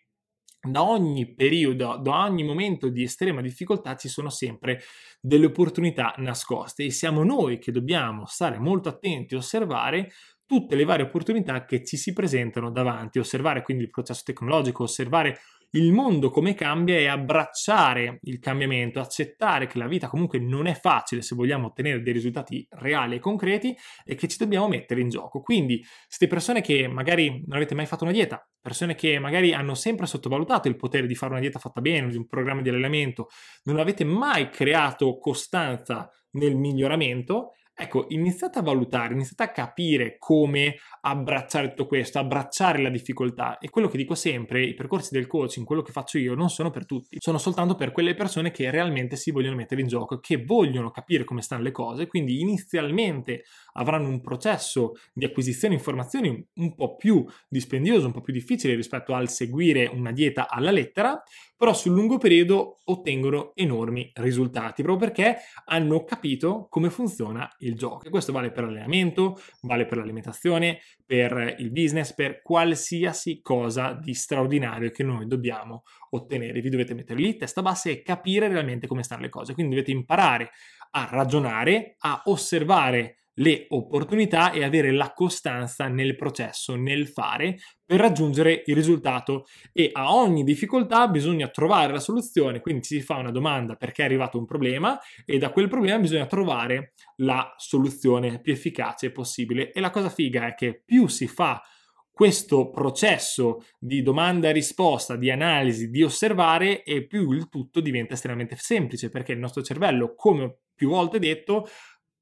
da 0.61 0.83
ogni 0.83 1.35
periodo, 1.35 1.99
da 2.03 2.25
ogni 2.25 2.43
momento 2.43 2.89
di 2.89 3.03
estrema 3.03 3.41
difficoltà 3.41 3.97
ci 3.97 4.09
sono 4.09 4.29
sempre 4.29 4.81
delle 5.21 5.47
opportunità 5.47 6.15
nascoste 6.19 6.85
e 6.85 6.91
siamo 6.91 7.23
noi 7.23 7.59
che 7.59 7.73
dobbiamo 7.73 8.27
stare 8.27 8.59
molto 8.59 8.89
attenti 8.89 9.35
e 9.35 9.39
osservare 9.39 10.11
tutte 10.47 10.77
le 10.77 10.85
varie 10.85 11.05
opportunità 11.05 11.65
che 11.65 11.85
ci 11.85 11.97
si 11.97 12.13
presentano 12.13 12.71
davanti, 12.71 13.19
osservare 13.19 13.63
quindi 13.63 13.85
il 13.85 13.91
processo 13.91 14.23
tecnologico, 14.25 14.85
osservare 14.85 15.39
il 15.73 15.93
mondo 15.93 16.31
come 16.31 16.55
cambia 16.55 16.97
e 16.97 17.07
abbracciare 17.07 18.21
il 18.23 18.39
cambiamento, 18.39 19.01
accettare 19.01 19.67
che 19.67 19.79
la 19.79 19.87
vita 19.87 20.09
comunque 20.09 20.39
non 20.39 20.67
è 20.67 20.75
facile 20.75 21.21
se 21.21 21.35
vogliamo 21.35 21.67
ottenere 21.67 22.03
dei 22.03 22.13
risultati 22.13 22.67
reali 22.71 23.17
e 23.17 23.19
concreti 23.19 23.77
e 24.05 24.15
che 24.15 24.29
ci 24.29 24.39
dobbiamo 24.39 24.69
mettere 24.69 25.01
in 25.01 25.11
gioco. 25.11 25.41
Quindi, 25.41 25.85
siete 26.07 26.33
persone 26.33 26.63
che 26.63 26.89
magari 26.89 27.43
non 27.47 27.57
avete 27.57 27.75
mai 27.75 27.87
fatto 27.87 28.05
una 28.05 28.13
dieta, 28.13 28.49
persone 28.61 28.95
che 28.95 29.19
magari 29.19 29.53
hanno 29.53 29.75
sempre 29.75 30.07
sottovalutato 30.07 30.69
il 30.69 30.77
potere 30.77 31.07
di 31.07 31.15
fare 31.15 31.33
una 31.33 31.41
dieta 31.41 31.59
fatta 31.59 31.81
bene, 31.81 32.09
di 32.09 32.17
un 32.17 32.27
programma 32.27 32.63
di 32.63 32.71
allenamento, 32.71 33.29
non 33.65 33.79
avete 33.79 34.05
mai 34.05 34.49
creato 34.49 35.19
costanza 35.19 36.11
nel 36.33 36.57
miglioramento, 36.57 37.53
Ecco, 37.81 38.07
iniziate 38.09 38.59
a 38.59 38.63
valutare, 38.63 39.15
iniziate 39.15 39.45
a 39.45 39.53
capire 39.53 40.17
come 40.19 40.79
abbracciare 41.03 41.69
tutto 41.69 41.87
questo, 41.87 42.19
abbracciare 42.19 42.83
la 42.83 42.91
difficoltà. 42.91 43.59
E 43.59 43.71
quello 43.71 43.87
che 43.87 43.97
dico 43.97 44.17
sempre, 44.17 44.65
i 44.65 44.75
percorsi 44.75 45.11
del 45.13 45.29
coaching, 45.29 45.65
quello 45.65 45.83
che 45.83 45.93
faccio 45.93 46.19
io, 46.19 46.35
non 46.35 46.51
sono 46.51 46.71
per 46.71 46.87
tutti, 46.87 47.19
sono 47.21 47.39
soltanto 47.39 47.77
per 47.77 47.93
quelle 47.93 48.17
persone 48.17 48.51
che 48.51 48.69
realmente 48.73 49.15
si 49.15 49.31
vogliono 49.31 49.55
mettere 49.55 49.81
in 49.81 49.87
gioco, 49.87 50.19
che 50.19 50.43
vogliono 50.43 50.91
capire 50.91 51.23
come 51.23 51.41
stanno 51.41 51.63
le 51.63 51.71
cose, 51.71 52.09
quindi 52.09 52.41
inizialmente 52.41 53.45
avranno 53.79 54.09
un 54.09 54.21
processo 54.21 54.95
di 55.13 55.25
acquisizione 55.25 55.75
di 55.75 55.81
informazioni 55.81 56.47
un 56.55 56.75
po' 56.75 56.97
più 56.97 57.25
dispendioso, 57.49 58.07
un 58.07 58.13
po' 58.13 58.21
più 58.21 58.33
difficile 58.33 58.75
rispetto 58.75 59.15
al 59.15 59.29
seguire 59.29 59.87
una 59.87 60.13
dieta 60.13 60.49
alla 60.49 60.71
lettera, 60.71 61.23
però 61.57 61.73
sul 61.73 61.93
lungo 61.93 62.19
periodo 62.19 62.79
ottengono 62.85 63.53
enormi 63.55 64.11
risultati, 64.15 64.83
proprio 64.83 65.09
perché 65.09 65.39
hanno 65.67 66.05
capito 66.05 66.67
come 66.69 66.91
funziona 66.91 67.49
il 67.59 67.75
gioco. 67.75 68.07
E 68.07 68.11
questo 68.11 68.33
vale 68.33 68.51
per 68.51 68.65
l'allenamento, 68.65 69.41
vale 69.63 69.87
per 69.87 69.99
l'alimentazione, 69.99 70.81
per 71.05 71.57
il 71.59 71.71
business, 71.71 72.15
per 72.15 72.43
qualsiasi 72.43 73.41
cosa 73.43 73.93
di 73.93 74.15
straordinario 74.15 74.91
che 74.91 75.03
noi 75.03 75.27
dobbiamo 75.27 75.83
ottenere. 76.11 76.61
Vi 76.61 76.71
dovete 76.71 76.95
mettere 76.95 77.21
lì, 77.21 77.37
testa 77.37 77.63
bassa 77.63 77.91
e 77.91 78.03
capire 78.03 78.49
realmente 78.49 78.87
come 78.87 79.03
stanno 79.03 79.23
le 79.23 79.29
cose. 79.29 79.55
Quindi 79.55 79.75
dovete 79.75 79.91
imparare 79.91 80.51
a 80.91 81.09
ragionare, 81.11 81.97
a 81.99 82.23
osservare 82.27 83.17
le 83.39 83.67
opportunità 83.69 84.53
e 84.53 84.65
avere 84.65 84.93
la 84.93 85.13
costanza 85.13 85.89
nel 85.89 86.17
processo, 86.17 86.77
nel 86.77 87.09
fare 87.09 87.59
per 87.85 88.01
raggiungere 88.01 88.63
il 88.67 88.75
risultato. 88.75 89.47
E 89.73 89.91
a 89.93 90.15
ogni 90.15 90.45
difficoltà 90.45 91.09
bisogna 91.09 91.49
trovare 91.49 91.93
la 91.93 92.01
soluzione, 92.01 92.61
quindi 92.61 92.85
si 92.85 93.01
fa 93.01 93.17
una 93.17 93.31
domanda 93.31 93.75
perché 93.77 94.03
è 94.03 94.05
arrivato 94.05 94.39
un 94.39 94.45
problema? 94.45 94.99
E 95.25 95.39
da 95.39 95.51
quel 95.51 95.69
problema 95.69 95.99
bisogna 95.99 96.27
trovare 96.27 96.93
la 97.17 97.55
soluzione 97.57 98.41
più 98.41 98.53
efficace 98.53 99.11
possibile. 99.11 99.73
E 99.73 99.81
la 99.81 99.91
cosa 99.91 100.09
figa 100.09 100.47
è 100.47 100.55
che 100.55 100.83
più 100.85 101.07
si 101.07 101.27
fa 101.27 101.63
questo 102.11 102.71
processo 102.71 103.65
di 103.79 104.03
domanda 104.03 104.49
e 104.49 104.53
risposta, 104.53 105.15
di 105.15 105.31
analisi, 105.31 105.89
di 105.89 106.03
osservare 106.03 106.83
e 106.83 107.07
più 107.07 107.31
il 107.31 107.49
tutto 107.49 107.81
diventa 107.81 108.15
estremamente 108.15 108.57
semplice 108.59 109.09
perché 109.09 109.31
il 109.31 109.39
nostro 109.39 109.63
cervello, 109.63 110.17
come 110.17 110.63
più 110.75 110.89
volte 110.91 111.21
detto, 111.21 111.69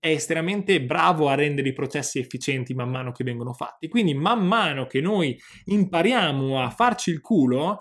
è 0.07 0.11
estremamente 0.11 0.81
bravo 0.83 1.29
a 1.29 1.35
rendere 1.35 1.69
i 1.69 1.73
processi 1.73 2.19
efficienti 2.19 2.75
man 2.75 2.91
mano 2.91 3.13
che 3.13 3.25
vengono 3.25 3.53
fatti. 3.53 3.89
Quindi 3.89 4.15
man 4.15 4.47
mano 4.47 4.87
che 4.87 5.01
noi 5.01 5.37
impariamo 5.65 6.63
a 6.63 6.71
farci 6.71 7.11
il 7.11 7.21
culo, 7.21 7.81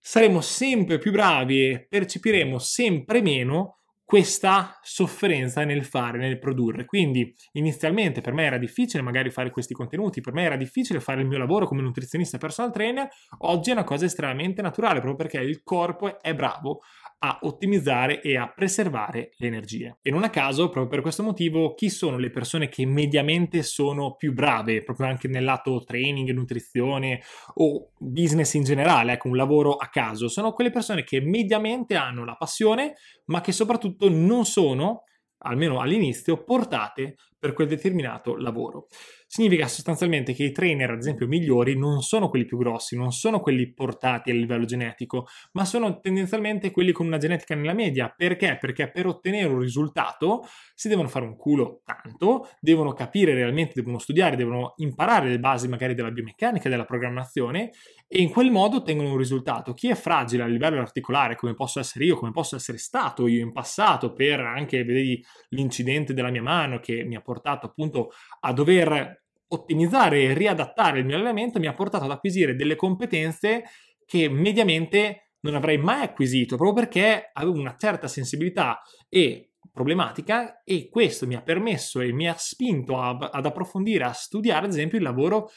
saremo 0.00 0.40
sempre 0.40 0.98
più 0.98 1.12
bravi 1.12 1.70
e 1.70 1.86
percepiremo 1.88 2.58
sempre 2.58 3.22
meno 3.22 3.76
questa 4.12 4.78
sofferenza 4.82 5.64
nel 5.64 5.84
fare, 5.84 6.18
nel 6.18 6.38
produrre. 6.38 6.84
Quindi 6.84 7.34
inizialmente 7.52 8.20
per 8.20 8.34
me 8.34 8.44
era 8.44 8.58
difficile 8.58 9.02
magari 9.02 9.30
fare 9.30 9.50
questi 9.50 9.72
contenuti, 9.72 10.20
per 10.20 10.34
me 10.34 10.42
era 10.42 10.56
difficile 10.56 11.00
fare 11.00 11.22
il 11.22 11.28
mio 11.28 11.38
lavoro 11.38 11.66
come 11.66 11.80
nutrizionista 11.80 12.36
personal 12.36 12.72
trainer, 12.72 13.08
oggi 13.38 13.70
è 13.70 13.72
una 13.72 13.84
cosa 13.84 14.04
estremamente 14.04 14.60
naturale 14.60 15.00
proprio 15.00 15.16
perché 15.16 15.38
il 15.38 15.62
corpo 15.62 16.20
è 16.20 16.34
bravo 16.34 16.80
a 17.24 17.38
ottimizzare 17.42 18.20
e 18.20 18.36
a 18.36 18.52
preservare 18.52 19.30
le 19.36 19.46
energie. 19.46 19.98
E 20.02 20.10
non 20.10 20.24
a 20.24 20.30
caso, 20.30 20.64
proprio 20.64 20.88
per 20.88 21.02
questo 21.02 21.22
motivo, 21.22 21.74
chi 21.74 21.88
sono 21.88 22.18
le 22.18 22.30
persone 22.30 22.68
che 22.68 22.84
mediamente 22.84 23.62
sono 23.62 24.16
più 24.16 24.32
brave, 24.32 24.82
proprio 24.82 25.06
anche 25.06 25.28
nel 25.28 25.44
lato 25.44 25.84
training, 25.84 26.30
nutrizione 26.30 27.22
o 27.54 27.92
business 27.98 28.54
in 28.54 28.64
generale, 28.64 29.12
ecco, 29.12 29.28
un 29.28 29.36
lavoro 29.36 29.76
a 29.76 29.86
caso? 29.86 30.26
Sono 30.28 30.52
quelle 30.52 30.70
persone 30.70 31.04
che 31.04 31.20
mediamente 31.20 31.94
hanno 31.94 32.24
la 32.24 32.34
passione, 32.34 32.94
ma 33.26 33.40
che 33.40 33.52
soprattutto 33.52 34.08
non 34.08 34.44
sono 34.44 35.04
almeno 35.44 35.80
all'inizio, 35.80 36.42
portate 36.42 37.16
per 37.42 37.54
quel 37.54 37.66
determinato 37.66 38.36
lavoro. 38.36 38.86
Significa 39.26 39.66
sostanzialmente 39.66 40.32
che 40.32 40.44
i 40.44 40.52
trainer, 40.52 40.92
ad 40.92 40.98
esempio, 40.98 41.26
migliori 41.26 41.76
non 41.76 42.00
sono 42.02 42.28
quelli 42.28 42.44
più 42.44 42.56
grossi, 42.56 42.96
non 42.96 43.10
sono 43.10 43.40
quelli 43.40 43.72
portati 43.72 44.30
a 44.30 44.34
livello 44.34 44.64
genetico, 44.64 45.26
ma 45.52 45.64
sono 45.64 45.98
tendenzialmente 45.98 46.70
quelli 46.70 46.92
con 46.92 47.06
una 47.06 47.18
genetica 47.18 47.56
nella 47.56 47.72
media. 47.72 48.14
Perché? 48.16 48.58
Perché 48.60 48.92
per 48.92 49.06
ottenere 49.06 49.52
un 49.52 49.58
risultato 49.58 50.46
si 50.76 50.86
devono 50.86 51.08
fare 51.08 51.24
un 51.24 51.34
culo 51.34 51.80
tanto, 51.84 52.48
devono 52.60 52.92
capire 52.92 53.34
realmente, 53.34 53.72
devono 53.74 53.98
studiare, 53.98 54.36
devono 54.36 54.74
imparare 54.76 55.28
le 55.28 55.40
basi 55.40 55.66
magari 55.66 55.94
della 55.94 56.12
biomeccanica, 56.12 56.68
della 56.68 56.84
programmazione 56.84 57.72
e 58.06 58.20
in 58.20 58.28
quel 58.28 58.50
modo 58.50 58.76
ottengono 58.76 59.10
un 59.10 59.16
risultato. 59.16 59.72
Chi 59.72 59.88
è 59.88 59.94
fragile 59.94 60.44
a 60.44 60.46
livello 60.46 60.80
articolare, 60.80 61.34
come 61.34 61.54
posso 61.54 61.80
essere 61.80 62.04
io, 62.04 62.16
come 62.16 62.30
posso 62.30 62.54
essere 62.54 62.78
stato 62.78 63.26
io 63.26 63.40
in 63.40 63.50
passato, 63.50 64.12
per 64.12 64.38
anche, 64.40 64.84
vedi, 64.84 65.24
l'incidente 65.48 66.12
della 66.14 66.30
mia 66.30 66.42
mano 66.42 66.78
che 66.78 67.02
mi 67.02 67.16
ha 67.16 67.20
portato 67.20 67.30
appunto 67.66 68.10
a 68.40 68.52
dover 68.52 69.24
ottimizzare 69.48 70.22
e 70.22 70.34
riadattare 70.34 71.00
il 71.00 71.04
mio 71.04 71.16
allenamento 71.16 71.58
mi 71.58 71.66
ha 71.66 71.74
portato 71.74 72.04
ad 72.04 72.10
acquisire 72.10 72.54
delle 72.54 72.76
competenze 72.76 73.64
che 74.04 74.28
mediamente 74.28 75.32
non 75.40 75.54
avrei 75.54 75.78
mai 75.78 76.02
acquisito 76.02 76.56
proprio 76.56 76.84
perché 76.84 77.30
avevo 77.32 77.58
una 77.58 77.76
certa 77.76 78.08
sensibilità 78.08 78.80
e 79.08 79.52
problematica 79.70 80.62
e 80.62 80.88
questo 80.88 81.26
mi 81.26 81.34
ha 81.34 81.42
permesso 81.42 82.00
e 82.00 82.12
mi 82.12 82.28
ha 82.28 82.34
spinto 82.36 82.98
a, 82.98 83.10
ad 83.10 83.46
approfondire, 83.46 84.04
a 84.04 84.12
studiare 84.12 84.66
ad 84.66 84.72
esempio 84.72 84.98
il 84.98 85.04
lavoro 85.04 85.50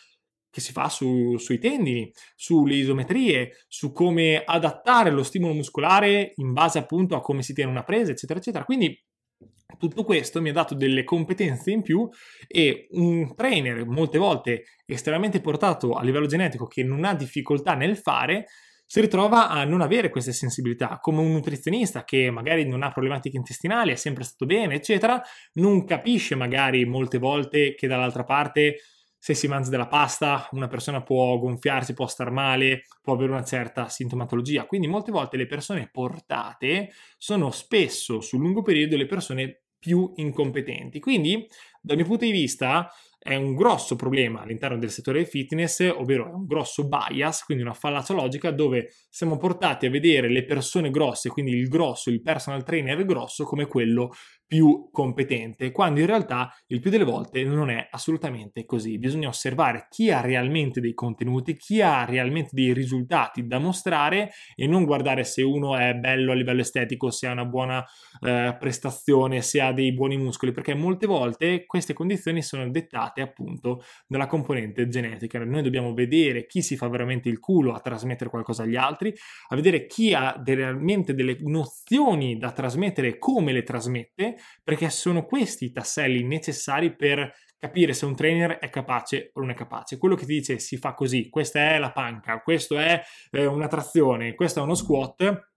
che 0.49 0.61
si 0.61 0.71
fa 0.71 0.87
su, 0.87 1.35
sui 1.37 1.59
tendini, 1.59 2.09
sulle 2.33 2.75
isometrie, 2.75 3.65
su 3.67 3.91
come 3.91 4.41
adattare 4.45 5.11
lo 5.11 5.23
stimolo 5.23 5.53
muscolare 5.53 6.31
in 6.35 6.53
base 6.53 6.79
appunto 6.79 7.15
a 7.15 7.21
come 7.21 7.41
si 7.41 7.53
tiene 7.53 7.71
una 7.71 7.83
presa, 7.83 8.11
eccetera, 8.11 8.39
eccetera. 8.39 8.63
Quindi 8.63 8.97
tutto 9.77 10.03
questo 10.03 10.41
mi 10.41 10.49
ha 10.49 10.53
dato 10.53 10.73
delle 10.75 11.03
competenze 11.03 11.71
in 11.71 11.81
più 11.81 12.07
e 12.47 12.87
un 12.91 13.35
trainer 13.35 13.85
molte 13.85 14.17
volte 14.17 14.63
estremamente 14.85 15.41
portato 15.41 15.93
a 15.93 16.03
livello 16.03 16.27
genetico 16.27 16.65
che 16.65 16.83
non 16.83 17.03
ha 17.03 17.13
difficoltà 17.13 17.73
nel 17.73 17.97
fare 17.97 18.45
si 18.87 19.01
ritrova 19.01 19.49
a 19.49 19.63
non 19.63 19.81
avere 19.81 20.11
queste 20.11 20.31
sensibilità, 20.31 20.99
come 21.01 21.19
un 21.19 21.31
nutrizionista 21.31 22.03
che 22.03 22.29
magari 22.29 22.67
non 22.67 22.83
ha 22.83 22.91
problematiche 22.91 23.35
intestinali, 23.35 23.91
è 23.91 23.95
sempre 23.95 24.23
stato 24.23 24.45
bene, 24.45 24.75
eccetera, 24.75 25.19
non 25.53 25.85
capisce 25.85 26.35
magari 26.35 26.85
molte 26.85 27.17
volte 27.17 27.73
che 27.73 27.87
dall'altra 27.87 28.23
parte 28.23 28.75
se 29.25 29.33
si 29.33 29.47
mangia 29.47 29.71
della 29.71 29.87
pasta 29.87 30.47
una 30.51 30.67
persona 30.67 31.01
può 31.01 31.35
gonfiarsi, 31.39 31.95
può 31.95 32.05
star 32.05 32.29
male, 32.29 32.83
può 33.01 33.13
avere 33.13 33.31
una 33.31 33.43
certa 33.43 33.89
sintomatologia. 33.89 34.67
Quindi 34.67 34.85
molte 34.85 35.11
volte 35.11 35.35
le 35.35 35.47
persone 35.47 35.89
portate 35.91 36.91
sono 37.17 37.49
spesso 37.49 38.21
sul 38.21 38.39
lungo 38.41 38.61
periodo 38.61 38.95
le 38.95 39.07
persone 39.07 39.63
più 39.79 40.13
incompetenti. 40.17 40.99
Quindi 40.99 41.47
dal 41.81 41.95
mio 41.95 42.05
punto 42.05 42.23
di 42.23 42.29
vista 42.29 42.87
è 43.17 43.33
un 43.33 43.55
grosso 43.55 43.95
problema 43.95 44.41
all'interno 44.41 44.77
del 44.77 44.91
settore 44.91 45.17
del 45.17 45.27
fitness, 45.27 45.79
ovvero 45.95 46.29
è 46.29 46.31
un 46.31 46.45
grosso 46.45 46.87
bias, 46.87 47.45
quindi 47.45 47.63
una 47.63 47.73
fallacia 47.73 48.13
logica 48.13 48.51
dove 48.51 48.93
siamo 49.09 49.37
portati 49.37 49.87
a 49.87 49.89
vedere 49.89 50.29
le 50.29 50.45
persone 50.45 50.91
grosse, 50.91 51.29
quindi 51.29 51.53
il 51.53 51.67
grosso, 51.67 52.11
il 52.11 52.21
personal 52.21 52.63
trainer 52.63 53.03
grosso 53.05 53.43
come 53.43 53.65
quello 53.65 54.13
più 54.47 54.89
competente, 54.91 55.71
quando 55.71 55.99
in 55.99 56.05
realtà 56.05 56.53
il 56.67 56.79
più 56.79 56.91
delle 56.91 57.03
volte 57.03 57.43
non 57.43 57.69
è 57.69 57.87
assolutamente 57.89 58.65
così. 58.65 58.97
Bisogna 58.97 59.27
osservare 59.27 59.87
chi 59.89 60.11
ha 60.11 60.21
realmente 60.21 60.79
dei 60.79 60.93
contenuti, 60.93 61.55
chi 61.55 61.81
ha 61.81 62.05
realmente 62.05 62.49
dei 62.51 62.73
risultati 62.73 63.47
da 63.47 63.59
mostrare 63.59 64.31
e 64.55 64.67
non 64.67 64.85
guardare 64.85 65.23
se 65.23 65.41
uno 65.41 65.75
è 65.75 65.93
bello 65.95 66.31
a 66.31 66.35
livello 66.35 66.61
estetico, 66.61 67.09
se 67.09 67.27
ha 67.27 67.31
una 67.31 67.45
buona 67.45 67.83
eh, 68.21 68.55
prestazione, 68.59 69.41
se 69.41 69.61
ha 69.61 69.71
dei 69.71 69.93
buoni 69.93 70.17
muscoli, 70.17 70.51
perché 70.51 70.73
molte 70.75 71.07
volte 71.07 71.65
queste 71.65 71.93
condizioni 71.93 72.41
sono 72.41 72.69
dettate 72.69 73.21
appunto 73.21 73.83
dalla 74.07 74.27
componente 74.27 74.87
genetica. 74.87 75.43
Noi 75.43 75.63
dobbiamo 75.63 75.93
vedere 75.93 76.45
chi 76.45 76.61
si 76.61 76.77
fa 76.77 76.87
veramente 76.87 77.29
il 77.29 77.39
culo 77.39 77.73
a 77.73 77.79
trasmettere 77.79 78.29
qualcosa 78.29 78.63
agli 78.63 78.75
altri, 78.75 79.13
a 79.49 79.55
vedere 79.55 79.87
chi 79.87 80.13
ha 80.13 80.39
realmente 80.43 81.13
delle 81.13 81.37
nozioni 81.41 82.37
da 82.37 82.51
trasmettere 82.51 83.07
e 83.07 83.17
come 83.17 83.51
le 83.51 83.63
trasmette 83.63 84.34
perché 84.63 84.89
sono 84.89 85.25
questi 85.25 85.65
i 85.65 85.71
tasselli 85.71 86.23
necessari 86.23 86.95
per 86.95 87.33
capire 87.57 87.93
se 87.93 88.05
un 88.05 88.15
trainer 88.15 88.57
è 88.59 88.69
capace 88.69 89.31
o 89.33 89.39
non 89.39 89.49
è 89.51 89.53
capace. 89.53 89.97
Quello 89.97 90.15
che 90.15 90.25
ti 90.25 90.33
dice 90.33 90.59
si 90.59 90.77
fa 90.77 90.93
così, 90.93 91.29
questa 91.29 91.59
è 91.59 91.79
la 91.79 91.91
panca, 91.91 92.41
questo 92.41 92.77
è 92.77 93.01
eh, 93.31 93.45
una 93.45 93.67
trazione, 93.67 94.35
questo 94.35 94.59
è 94.59 94.63
uno 94.63 94.75
squat 94.75 95.53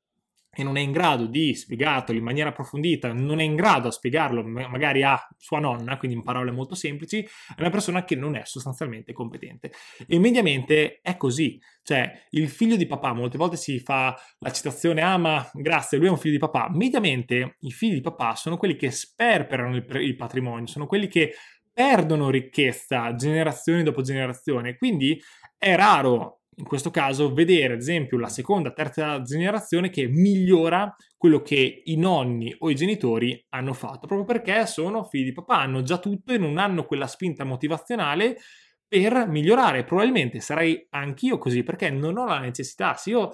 e 0.51 0.65
non 0.65 0.77
è 0.77 0.81
in 0.81 0.93
grado 0.93 1.27
di 1.27 1.55
spiegarlo 1.55 2.17
in 2.17 2.25
maniera 2.25 2.49
approfondita, 2.49 3.13
non 3.13 3.39
è 3.39 3.45
in 3.45 3.55
grado 3.55 3.89
a 3.89 3.91
spiegarlo 3.91 4.43
magari 4.43 5.03
a 5.03 5.19
sua 5.37 5.61
nonna, 5.61 5.97
quindi 5.97 6.17
in 6.17 6.23
parole 6.23 6.51
molto 6.51 6.75
semplici, 6.75 7.21
è 7.23 7.61
una 7.61 7.71
persona 7.71 8.05
che 8.05 8.17
non 8.17 8.35
è 8.35 8.43
sostanzialmente 8.45 9.13
competente. 9.13 9.73
E 10.07 10.19
mediamente 10.19 11.01
è 11.01 11.17
così, 11.17 11.61
cioè 11.83 12.11
il 12.31 12.49
figlio 12.49 12.77
di 12.77 12.87
papà, 12.87 13.13
molte 13.13 13.39
volte 13.39 13.57
si 13.57 13.79
fa 13.79 14.19
la 14.39 14.51
citazione, 14.51 15.03
ah 15.03 15.17
ma 15.17 15.49
grazie, 15.53 15.99
lui 15.99 16.09
è 16.09 16.11
un 16.11 16.19
figlio 16.19 16.35
di 16.35 16.41
papà, 16.41 16.69
mediamente 16.73 17.57
i 17.61 17.71
figli 17.71 17.95
di 17.95 18.01
papà 18.01 18.35
sono 18.35 18.57
quelli 18.57 18.75
che 18.77 18.91
sperperano 18.91 19.77
il, 19.77 19.87
il 20.01 20.17
patrimonio, 20.17 20.67
sono 20.67 20.87
quelli 20.87 21.09
che 21.09 21.35
perdono 21.73 22.31
ricchezza 22.31 23.15
generazione 23.15 23.85
dopo 23.85 24.03
generazione, 24.03 24.77
quindi 24.77 25.23
è 25.57 25.77
raro 25.77 26.41
in 26.59 26.65
questo 26.65 26.91
caso 26.91 27.33
vedere 27.33 27.75
ad 27.75 27.81
esempio 27.81 28.19
la 28.19 28.29
seconda, 28.29 28.73
terza 28.73 29.23
generazione 29.23 29.91
che 29.91 30.09
migliora 30.09 30.95
quello 31.17 31.41
che 31.41 31.83
i 31.85 31.97
nonni 31.97 32.55
o 32.59 32.71
i 32.71 32.75
genitori 32.75 33.45
hanno 33.51 33.73
fatto, 33.73 34.07
proprio 34.07 34.25
perché 34.25 34.67
sono 34.67 35.05
figli 35.05 35.25
di 35.25 35.33
papà, 35.33 35.61
hanno 35.61 35.83
già 35.83 35.99
tutto 35.99 36.33
e 36.33 36.39
non 36.39 36.59
hanno 36.59 36.85
quella 36.85 37.07
spinta 37.07 37.45
motivazionale 37.45 38.39
per 38.87 39.29
migliorare. 39.29 39.85
Probabilmente 39.85 40.41
sarei 40.41 40.87
anch'io 40.91 41.39
così 41.39 41.63
perché 41.63 41.91
non 41.91 42.17
ho 42.17 42.27
la 42.27 42.39
necessità. 42.39 42.95
Se 42.95 43.11
io 43.11 43.31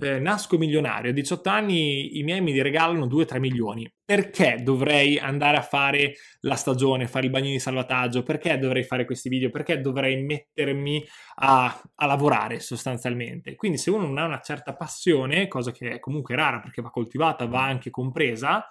eh, 0.00 0.18
nasco 0.20 0.58
milionario, 0.58 1.10
a 1.10 1.14
18 1.14 1.48
anni 1.48 2.18
i 2.18 2.22
miei 2.22 2.40
mi 2.40 2.60
regalano 2.60 3.06
2-3 3.06 3.38
milioni. 3.38 3.90
Perché 4.04 4.60
dovrei 4.62 5.18
andare 5.18 5.56
a 5.56 5.62
fare 5.62 6.14
la 6.40 6.54
stagione, 6.54 7.08
fare 7.08 7.26
il 7.26 7.32
bagno 7.32 7.50
di 7.50 7.58
salvataggio? 7.58 8.22
Perché 8.22 8.58
dovrei 8.58 8.84
fare 8.84 9.04
questi 9.04 9.28
video? 9.28 9.50
Perché 9.50 9.80
dovrei 9.80 10.22
mettermi 10.22 11.04
a, 11.36 11.82
a 11.94 12.06
lavorare 12.06 12.60
sostanzialmente? 12.60 13.54
Quindi 13.54 13.76
se 13.76 13.90
uno 13.90 14.06
non 14.06 14.18
ha 14.18 14.24
una 14.24 14.40
certa 14.40 14.74
passione, 14.74 15.48
cosa 15.48 15.72
che 15.72 15.90
è 15.90 15.98
comunque 15.98 16.36
rara 16.36 16.60
perché 16.60 16.80
va 16.80 16.90
coltivata, 16.90 17.46
va 17.46 17.64
anche 17.64 17.90
compresa, 17.90 18.64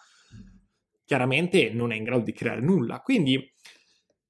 chiaramente 1.06 1.70
non 1.70 1.92
è 1.92 1.96
in 1.96 2.04
grado 2.04 2.24
di 2.24 2.34
creare 2.34 2.62
nulla. 2.62 3.02
Quindi 3.02 3.54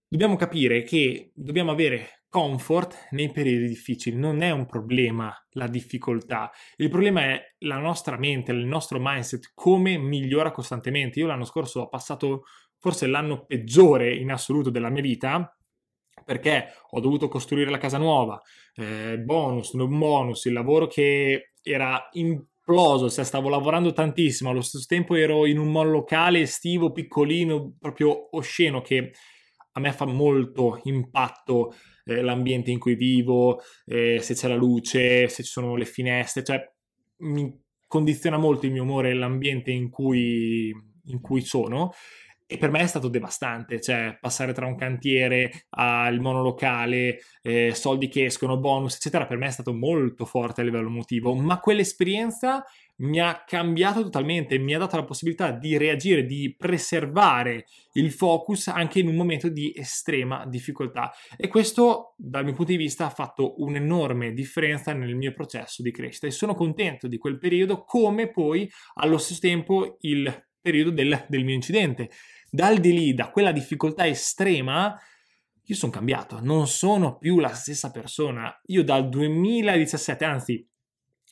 dobbiamo 0.08 0.36
capire 0.36 0.84
che 0.84 1.32
dobbiamo 1.34 1.72
avere 1.72 2.17
comfort 2.30 3.08
nei 3.12 3.32
periodi 3.32 3.68
difficili. 3.68 4.18
Non 4.18 4.42
è 4.42 4.52
un 4.52 4.66
problema 4.66 5.34
la 5.52 5.68
difficoltà, 5.68 6.52
il 6.78 6.90
problema 6.90 7.22
è 7.22 7.42
la 7.60 7.78
nostra 7.78 8.18
mente, 8.18 8.52
il 8.52 8.66
nostro 8.66 9.00
mindset, 9.02 9.52
come 9.54 9.98
migliora 9.98 10.52
costantemente. 10.52 11.20
Io 11.20 11.28
l'anno 11.28 11.46
scorso 11.46 11.82
ho 11.82 11.90
passato 11.90 12.44
forse 12.80 13.08
l'anno 13.08 13.46
peggiore 13.46 14.14
in 14.14 14.32
assoluto 14.32 14.70
della 14.70 14.90
mia 14.90 15.02
vita 15.02 15.52
perché 16.24 16.74
ho 16.92 17.00
dovuto 17.00 17.28
costruire 17.28 17.70
la 17.70 17.78
casa 17.78 17.98
nuova, 17.98 18.42
eh, 18.76 19.18
bonus, 19.18 19.74
non 19.74 19.98
bonus, 19.98 20.46
il 20.46 20.54
lavoro 20.54 20.88
che 20.88 21.54
era 21.62 22.10
imploso, 22.14 23.10
cioè 23.10 23.24
stavo 23.24 23.50
lavorando 23.50 23.94
tantissimo, 23.94 24.50
allo 24.50 24.62
stesso 24.62 24.86
tempo 24.88 25.16
ero 25.16 25.46
in 25.46 25.58
un 25.58 25.72
monolocale 25.72 26.42
estivo 26.42 26.92
piccolino, 26.92 27.76
proprio 27.80 28.36
osceno, 28.36 28.82
che 28.82 29.14
a 29.78 29.80
me 29.80 29.94
fa 29.94 30.06
molto 30.06 30.82
impatto 30.86 31.76
eh, 32.04 32.22
l'ambiente 32.22 32.72
in 32.72 32.80
cui 32.80 32.96
vivo, 32.96 33.62
eh, 33.86 34.20
se 34.22 34.34
c'è 34.34 34.48
la 34.48 34.56
luce, 34.56 35.28
se 35.28 35.44
ci 35.44 35.50
sono 35.50 35.76
le 35.76 35.86
finestre, 35.86 36.44
cioè 36.44 36.60
mi 37.20 37.66
condiziona 37.86 38.38
molto 38.38 38.66
il 38.66 38.72
mio 38.72 38.84
umore 38.84 39.14
l'ambiente 39.14 39.72
in 39.72 39.90
cui, 39.90 40.74
in 41.06 41.22
cui 41.22 41.42
sono. 41.42 41.92
E 42.50 42.58
per 42.58 42.72
me 42.72 42.80
è 42.80 42.88
stato 42.88 43.10
devastante, 43.10 43.82
cioè 43.82 44.18
passare 44.20 44.54
tra 44.54 44.66
un 44.66 44.78
cantiere 44.78 45.66
al 45.72 46.22
monolocale, 46.22 47.20
eh, 47.42 47.74
soldi 47.76 48.08
che 48.08 48.26
escono, 48.26 48.58
bonus, 48.58 48.96
eccetera, 48.96 49.28
per 49.28 49.38
me 49.38 49.48
è 49.48 49.52
stato 49.52 49.74
molto 49.74 50.24
forte 50.26 50.62
a 50.62 50.64
livello 50.64 50.88
emotivo, 50.88 51.36
ma 51.36 51.60
quell'esperienza 51.60 52.64
mi 52.98 53.20
ha 53.20 53.44
cambiato 53.46 54.02
totalmente, 54.04 54.58
mi 54.58 54.74
ha 54.74 54.80
dato 54.80 54.96
la 54.96 55.04
possibilità 55.04 55.52
di 55.52 55.78
reagire, 55.78 56.26
di 56.26 56.56
preservare 56.58 57.66
il 57.94 58.12
focus 58.12 58.68
anche 58.68 59.00
in 59.00 59.08
un 59.08 59.16
momento 59.16 59.50
di 59.50 59.74
estrema 59.76 60.46
difficoltà 60.46 61.12
e 61.36 61.48
questo 61.48 62.14
dal 62.18 62.44
mio 62.44 62.54
punto 62.54 62.72
di 62.72 62.78
vista 62.78 63.06
ha 63.06 63.10
fatto 63.10 63.62
un'enorme 63.62 64.34
differenza 64.34 64.94
nel 64.94 65.16
mio 65.16 65.34
processo 65.34 65.82
di 65.82 65.92
crescita 65.92 66.28
e 66.28 66.32
sono 66.32 66.56
contento 66.56 67.08
di 67.08 67.18
quel 67.18 67.38
periodo 67.38 67.84
come 67.84 68.30
poi 68.32 68.70
allo 68.96 69.18
stesso 69.18 69.42
tempo 69.42 69.98
il 70.02 70.46
periodo 70.60 70.92
del, 70.92 71.26
del 71.28 71.44
mio 71.44 71.56
incidente. 71.56 72.10
Dal 72.50 72.78
di 72.78 72.94
lì, 72.94 73.14
da 73.14 73.30
quella 73.30 73.52
difficoltà 73.52 74.08
estrema, 74.08 74.98
io 75.64 75.76
sono 75.76 75.92
cambiato, 75.92 76.40
non 76.42 76.68
sono 76.68 77.18
più 77.18 77.40
la 77.40 77.54
stessa 77.54 77.92
persona. 77.92 78.58
Io 78.68 78.84
dal 78.84 79.10
2017, 79.10 80.26
anzi 80.26 80.68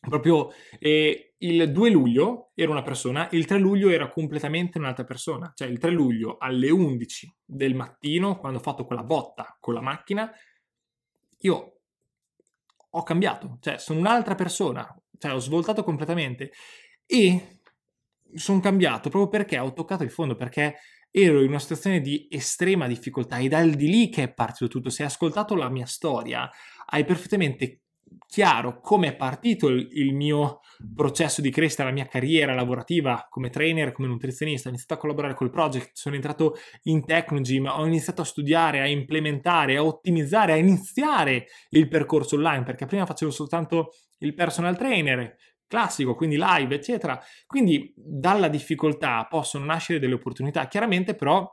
proprio 0.08 0.52
eh, 0.80 1.36
il 1.38 1.72
2 1.72 1.90
luglio 1.90 2.52
ero 2.56 2.72
una 2.72 2.84
persona, 2.84 3.28
il 3.32 3.46
3 3.46 3.58
luglio 3.58 3.90
era 3.90 4.10
completamente 4.10 4.78
un'altra 4.78 5.04
persona, 5.04 5.52
cioè 5.56 5.68
il 5.68 5.78
3 5.78 5.92
luglio 5.92 6.38
alle 6.38 6.70
11 6.70 7.36
del 7.46 7.76
mattino, 7.76 8.38
quando 8.38 8.60
ho 8.60 8.62
fatto 8.62 8.86
quella 8.86 9.04
botta 9.04 9.58
con 9.60 9.74
la 9.74 9.82
macchina, 9.82 10.32
io 11.40 11.80
ho 12.90 13.04
cambiato, 13.04 13.58
cioè 13.60 13.78
sono 13.78 14.00
un'altra 14.00 14.36
persona, 14.36 14.88
cioè 15.18 15.34
ho 15.34 15.40
svoltato 15.40 15.84
completamente. 15.84 16.52
E 17.06 17.60
sono 18.34 18.60
cambiato 18.60 19.10
proprio 19.10 19.30
perché 19.30 19.60
ho 19.60 19.74
toccato 19.74 20.04
il 20.04 20.12
fondo, 20.12 20.36
perché 20.36 20.76
ero 21.12 21.42
in 21.42 21.50
una 21.50 21.60
situazione 21.60 22.02
di 22.02 22.28
estrema 22.30 22.88
difficoltà. 22.88 23.38
E 23.38 23.48
dal 23.48 23.72
di 23.72 23.88
lì 23.88 24.10
che 24.10 24.24
è 24.24 24.34
partito 24.34 24.68
tutto. 24.70 24.90
Se 24.90 25.04
hai 25.04 25.10
ascoltato 25.10 25.56
la 25.56 25.70
mia 25.70 25.86
storia, 25.86 26.50
hai 26.88 27.06
perfettamente 27.06 27.82
chiaro 28.28 28.80
come 28.82 29.10
è 29.10 29.16
partito 29.16 29.68
il, 29.68 29.88
il, 29.92 30.14
mio 30.14 30.60
processo 30.94 31.42
di 31.42 31.52
crescita, 31.52 31.84
la 31.84 31.92
mia 31.92 32.06
carriera 32.06 32.54
lavorativa 32.54 33.28
come 33.30 33.50
trainer, 33.50 33.92
come 33.92 34.08
nutrizionista. 34.08 34.68
Ho 34.68 34.72
iniziato 34.72 34.96
a 34.96 34.98
collaborare 34.98 35.34
col 35.34 35.50
project, 35.50 35.92
sono 35.94 36.16
entrato 36.16 36.56
in 36.84 37.06
Technogym, 37.06 37.66
ho 37.68 37.86
iniziato 37.86 38.22
a 38.22 38.26
studiare, 38.26 38.82
a 38.82 38.88
implementare, 38.88 39.78
a 39.78 39.84
ottimizzare, 39.84 40.54
a 40.54 40.58
iniziare 40.58 41.46
il 41.70 41.88
percorso 41.88 42.36
online, 42.36 42.64
perché 42.64 42.86
prima 42.86 43.06
facevo 43.06 43.32
soltanto 43.32 43.92
il 44.20 44.34
personal 44.34 44.78
trainer 44.78 45.36
classico, 45.68 46.16
quindi 46.16 46.38
live, 46.38 46.76
eccetera. 46.76 47.20
Quindi 47.46 47.94
dalla 47.96 48.48
difficoltà 48.48 49.26
possono 49.30 49.66
nascere 49.66 50.00
delle 50.00 50.14
opportunità. 50.14 50.68
Chiaramente 50.68 51.16
però 51.16 51.50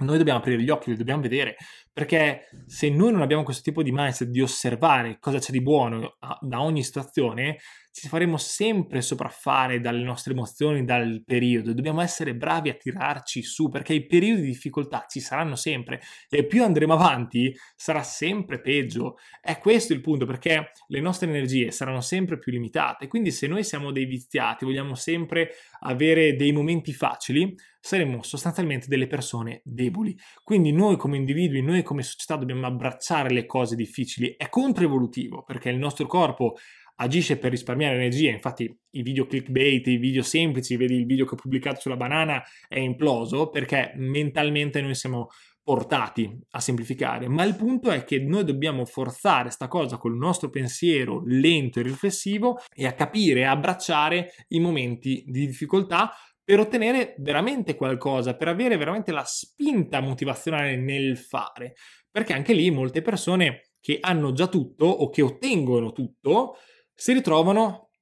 noi 0.00 0.18
dobbiamo 0.18 0.38
aprire 0.38 0.62
gli 0.62 0.70
occhi, 0.70 0.90
li 0.90 0.96
dobbiamo 0.96 1.22
vedere, 1.22 1.56
perché 1.92 2.48
se 2.66 2.90
noi 2.90 3.12
non 3.12 3.22
abbiamo 3.22 3.42
questo 3.42 3.62
tipo 3.62 3.82
di 3.82 3.92
mindset 3.92 4.28
di 4.28 4.40
osservare 4.40 5.18
cosa 5.18 5.38
c'è 5.38 5.52
di 5.52 5.62
buono 5.62 6.16
da 6.40 6.60
ogni 6.60 6.82
situazione, 6.82 7.58
ci 7.92 8.08
faremo 8.08 8.36
sempre 8.36 9.00
sopraffare 9.02 9.80
dalle 9.80 10.02
nostre 10.02 10.32
emozioni, 10.32 10.84
dal 10.84 11.22
periodo. 11.24 11.72
Dobbiamo 11.72 12.00
essere 12.00 12.34
bravi 12.34 12.68
a 12.68 12.74
tirarci 12.74 13.42
su 13.42 13.68
perché 13.68 13.94
i 13.94 14.06
periodi 14.06 14.42
di 14.42 14.48
difficoltà 14.48 15.06
ci 15.08 15.20
saranno 15.20 15.56
sempre 15.56 16.00
e 16.28 16.46
più 16.46 16.62
andremo 16.62 16.94
avanti 16.94 17.54
sarà 17.74 18.02
sempre 18.02 18.60
peggio. 18.60 19.16
È 19.40 19.58
questo 19.58 19.92
il 19.92 20.00
punto 20.00 20.24
perché 20.24 20.70
le 20.86 21.00
nostre 21.00 21.28
energie 21.28 21.70
saranno 21.72 22.00
sempre 22.00 22.38
più 22.38 22.52
limitate. 22.52 23.08
Quindi 23.08 23.30
se 23.32 23.46
noi 23.46 23.64
siamo 23.64 23.90
dei 23.90 24.04
viziati, 24.04 24.64
vogliamo 24.64 24.94
sempre 24.94 25.50
avere 25.80 26.36
dei 26.36 26.52
momenti 26.52 26.92
facili, 26.92 27.54
saremo 27.80 28.22
sostanzialmente 28.22 28.86
delle 28.88 29.06
persone 29.06 29.62
deboli. 29.64 30.16
Quindi 30.44 30.70
noi 30.72 30.96
come 30.96 31.16
individui, 31.16 31.62
noi 31.62 31.82
come 31.82 32.02
società 32.02 32.36
dobbiamo 32.36 32.66
abbracciare 32.66 33.30
le 33.30 33.46
cose 33.46 33.74
difficili. 33.74 34.34
È 34.36 34.48
controevolutivo 34.48 35.42
perché 35.42 35.70
il 35.70 35.78
nostro 35.78 36.06
corpo 36.06 36.56
agisce 37.00 37.38
per 37.38 37.50
risparmiare 37.50 37.94
energia. 37.94 38.30
Infatti, 38.30 38.64
i 38.90 39.02
video 39.02 39.26
clickbait, 39.26 39.86
i 39.86 39.96
video 39.96 40.22
semplici, 40.22 40.76
vedi 40.76 40.94
il 40.94 41.06
video 41.06 41.24
che 41.24 41.34
ho 41.34 41.38
pubblicato 41.38 41.80
sulla 41.80 41.96
banana, 41.96 42.42
è 42.68 42.78
imploso 42.78 43.48
perché 43.48 43.92
mentalmente 43.96 44.80
noi 44.80 44.94
siamo 44.94 45.28
portati 45.62 46.30
a 46.50 46.60
semplificare. 46.60 47.28
Ma 47.28 47.44
il 47.44 47.56
punto 47.56 47.90
è 47.90 48.04
che 48.04 48.18
noi 48.20 48.44
dobbiamo 48.44 48.84
forzare 48.84 49.44
questa 49.44 49.68
cosa 49.68 49.96
col 49.96 50.16
nostro 50.16 50.50
pensiero 50.50 51.22
lento 51.24 51.80
e 51.80 51.82
riflessivo 51.82 52.58
e 52.74 52.86
a 52.86 52.92
capire 52.92 53.40
e 53.40 53.44
abbracciare 53.44 54.32
i 54.48 54.60
momenti 54.60 55.24
di 55.26 55.46
difficoltà 55.46 56.12
per 56.42 56.58
ottenere 56.58 57.14
veramente 57.18 57.76
qualcosa, 57.76 58.34
per 58.34 58.48
avere 58.48 58.76
veramente 58.76 59.12
la 59.12 59.24
spinta 59.24 60.00
motivazionale 60.00 60.76
nel 60.76 61.16
fare. 61.16 61.74
Perché 62.10 62.32
anche 62.32 62.52
lì 62.52 62.70
molte 62.70 63.02
persone 63.02 63.70
che 63.80 63.98
hanno 64.00 64.32
già 64.32 64.48
tutto 64.48 64.84
o 64.84 65.08
che 65.10 65.22
ottengono 65.22 65.92
tutto 65.92 66.56
si 67.00 67.14
ritrovano 67.14 67.92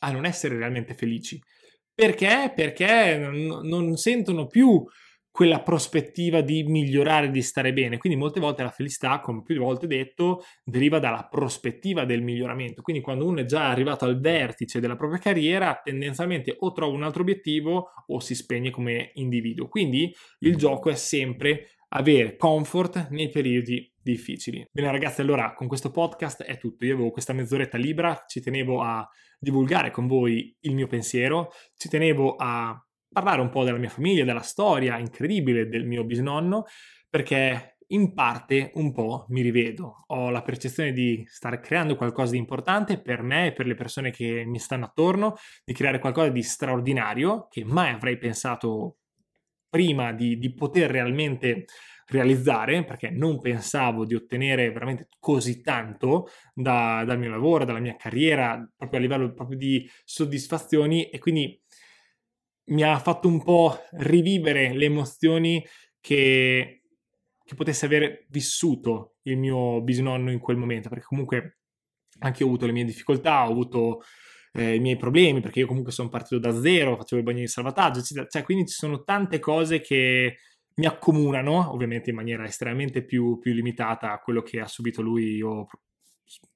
a 0.00 0.10
non 0.10 0.26
essere 0.26 0.58
realmente 0.58 0.92
felici. 0.92 1.40
Perché? 1.94 2.52
Perché 2.54 3.16
non 3.16 3.96
sentono 3.96 4.46
più 4.46 4.84
quella 5.30 5.62
prospettiva 5.62 6.42
di 6.42 6.62
migliorare, 6.64 7.30
di 7.30 7.40
stare 7.40 7.72
bene. 7.72 7.96
Quindi 7.96 8.18
molte 8.18 8.40
volte 8.40 8.62
la 8.62 8.68
felicità, 8.68 9.20
come 9.20 9.40
più 9.42 9.58
volte 9.58 9.86
detto, 9.86 10.42
deriva 10.62 10.98
dalla 10.98 11.26
prospettiva 11.30 12.04
del 12.04 12.20
miglioramento. 12.20 12.82
Quindi 12.82 13.00
quando 13.00 13.24
uno 13.24 13.40
è 13.40 13.46
già 13.46 13.70
arrivato 13.70 14.04
al 14.04 14.20
vertice 14.20 14.80
della 14.80 14.96
propria 14.96 15.18
carriera, 15.18 15.80
tendenzialmente 15.82 16.54
o 16.58 16.72
trova 16.72 16.94
un 16.94 17.04
altro 17.04 17.22
obiettivo 17.22 17.88
o 18.06 18.20
si 18.20 18.34
spegne 18.34 18.70
come 18.70 19.12
individuo. 19.14 19.68
Quindi 19.68 20.14
il 20.40 20.56
gioco 20.56 20.90
è 20.90 20.94
sempre 20.94 21.76
avere 21.88 22.36
comfort 22.36 23.08
nei 23.08 23.30
periodi 23.30 23.91
difficili. 24.02 24.66
Bene 24.70 24.90
ragazzi, 24.90 25.20
allora 25.20 25.54
con 25.54 25.66
questo 25.66 25.90
podcast 25.90 26.42
è 26.42 26.58
tutto. 26.58 26.84
Io 26.84 26.94
avevo 26.94 27.10
questa 27.10 27.32
mezz'oretta 27.32 27.78
libera, 27.78 28.24
ci 28.26 28.40
tenevo 28.40 28.82
a 28.82 29.08
divulgare 29.38 29.90
con 29.90 30.06
voi 30.06 30.56
il 30.60 30.74
mio 30.74 30.86
pensiero, 30.86 31.50
ci 31.76 31.88
tenevo 31.88 32.36
a 32.36 32.76
parlare 33.08 33.40
un 33.40 33.50
po' 33.50 33.64
della 33.64 33.78
mia 33.78 33.88
famiglia, 33.88 34.24
della 34.24 34.40
storia 34.40 34.98
incredibile 34.98 35.68
del 35.68 35.84
mio 35.84 36.04
bisnonno, 36.04 36.64
perché 37.08 37.76
in 37.92 38.14
parte 38.14 38.72
un 38.74 38.92
po' 38.92 39.26
mi 39.28 39.42
rivedo. 39.42 40.04
Ho 40.08 40.30
la 40.30 40.42
percezione 40.42 40.92
di 40.92 41.22
stare 41.26 41.60
creando 41.60 41.96
qualcosa 41.96 42.32
di 42.32 42.38
importante 42.38 43.00
per 43.00 43.22
me 43.22 43.48
e 43.48 43.52
per 43.52 43.66
le 43.66 43.74
persone 43.74 44.10
che 44.10 44.44
mi 44.46 44.58
stanno 44.58 44.86
attorno, 44.86 45.36
di 45.64 45.74
creare 45.74 45.98
qualcosa 45.98 46.30
di 46.30 46.42
straordinario 46.42 47.48
che 47.48 47.64
mai 47.64 47.92
avrei 47.92 48.16
pensato 48.18 48.96
prima 49.68 50.12
di, 50.12 50.38
di 50.38 50.54
poter 50.54 50.90
realmente 50.90 51.64
realizzare, 52.12 52.84
perché 52.84 53.10
non 53.10 53.40
pensavo 53.40 54.04
di 54.04 54.14
ottenere 54.14 54.70
veramente 54.70 55.08
così 55.18 55.60
tanto 55.62 56.28
da, 56.54 57.02
dal 57.04 57.18
mio 57.18 57.30
lavoro, 57.30 57.64
dalla 57.64 57.80
mia 57.80 57.96
carriera, 57.96 58.64
proprio 58.76 58.98
a 58.98 59.02
livello 59.02 59.32
proprio 59.32 59.56
di 59.56 59.88
soddisfazioni 60.04 61.08
e 61.08 61.18
quindi 61.18 61.60
mi 62.66 62.82
ha 62.84 62.98
fatto 62.98 63.26
un 63.26 63.42
po' 63.42 63.76
rivivere 63.92 64.72
le 64.72 64.84
emozioni 64.84 65.64
che, 66.00 66.82
che 67.44 67.54
potesse 67.54 67.86
aver 67.86 68.26
vissuto 68.28 69.16
il 69.22 69.38
mio 69.38 69.82
bisnonno 69.82 70.30
in 70.30 70.38
quel 70.38 70.56
momento, 70.56 70.88
perché 70.88 71.04
comunque 71.04 71.58
anche 72.20 72.42
io 72.42 72.46
ho 72.46 72.48
avuto 72.50 72.66
le 72.66 72.72
mie 72.72 72.84
difficoltà, 72.84 73.46
ho 73.46 73.50
avuto 73.50 74.02
eh, 74.52 74.74
i 74.74 74.80
miei 74.80 74.96
problemi, 74.96 75.40
perché 75.40 75.60
io 75.60 75.66
comunque 75.66 75.92
sono 75.92 76.08
partito 76.08 76.38
da 76.38 76.58
zero, 76.60 76.96
facevo 76.96 77.20
i 77.20 77.24
bagni 77.24 77.40
di 77.40 77.48
salvataggio, 77.48 78.00
eccetera. 78.00 78.26
Cioè, 78.28 78.42
quindi 78.42 78.66
ci 78.68 78.74
sono 78.74 79.02
tante 79.02 79.38
cose 79.38 79.80
che 79.80 80.36
mi 80.74 80.86
accomunano, 80.86 81.72
ovviamente 81.72 82.10
in 82.10 82.16
maniera 82.16 82.44
estremamente 82.44 83.04
più, 83.04 83.38
più 83.38 83.52
limitata 83.52 84.12
a 84.12 84.18
quello 84.18 84.42
che 84.42 84.60
ha 84.60 84.66
subito 84.66 85.02
lui. 85.02 85.36
Io 85.36 85.66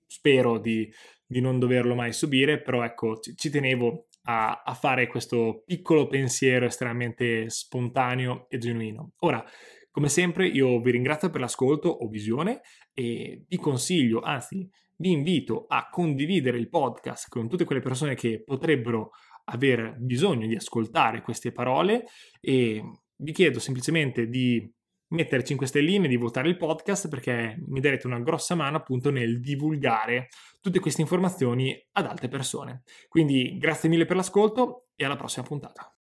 spero 0.07 0.59
di, 0.59 0.91
di 1.27 1.41
non 1.41 1.59
doverlo 1.59 1.95
mai 1.95 2.13
subire, 2.13 2.61
però 2.61 2.83
ecco, 2.85 3.19
ci, 3.19 3.35
ci 3.37 3.51
tenevo 3.51 4.09
a, 4.23 4.63
a 4.65 4.75
fare 4.75 5.07
questo 5.07 5.63
piccolo 5.65 6.07
pensiero 6.07 6.67
estremamente 6.67 7.49
spontaneo 7.51 8.47
e 8.49 8.59
genuino. 8.59 9.13
Ora, 9.21 9.45
come 9.91 10.09
sempre, 10.09 10.47
io 10.47 10.81
vi 10.81 10.91
ringrazio 10.91 11.31
per 11.31 11.41
l'ascolto 11.41 11.89
o 11.89 12.09
visione 12.09 12.61
e 12.93 13.45
vi 13.49 13.57
consiglio, 13.57 14.21
anzi, 14.21 14.69
vi 14.99 15.11
invito 15.11 15.67
a 15.69 15.89
condividere 15.91 16.59
il 16.59 16.69
podcast 16.69 17.29
con 17.29 17.49
tutte 17.49 17.65
quelle 17.65 17.81
persone 17.81 18.15
che 18.15 18.43
potrebbero 18.43 19.11
aver 19.45 19.97
bisogno 19.99 20.47
di 20.47 20.57
ascoltare 20.57 21.23
queste 21.23 21.53
parole 21.53 22.05
e 22.41 22.83
vi 23.17 23.33
chiedo 23.33 23.59
semplicemente 23.59 24.29
di 24.29 24.73
mettere 25.09 25.45
5 25.45 25.67
stelline, 25.67 26.09
di 26.09 26.17
votare 26.17 26.49
il 26.49 26.57
podcast 26.57 27.09
perché 27.09 27.57
mi 27.67 27.81
darete 27.81 28.07
una 28.07 28.21
grossa 28.21 28.55
mano 28.55 28.77
appunto 28.77 29.11
nel 29.11 29.41
divulgare 29.41 30.29
tutte 30.61 30.81
queste 30.81 31.01
informazioni 31.01 31.79
ad 31.93 32.07
altre 32.07 32.29
persone. 32.29 32.83
Quindi 33.09 33.57
grazie 33.59 33.89
mille 33.89 34.05
per 34.05 34.17
l'ascolto 34.17 34.89
e 34.97 35.05
alla 35.05 35.17
prossima 35.17 35.47
puntata. 35.47 35.91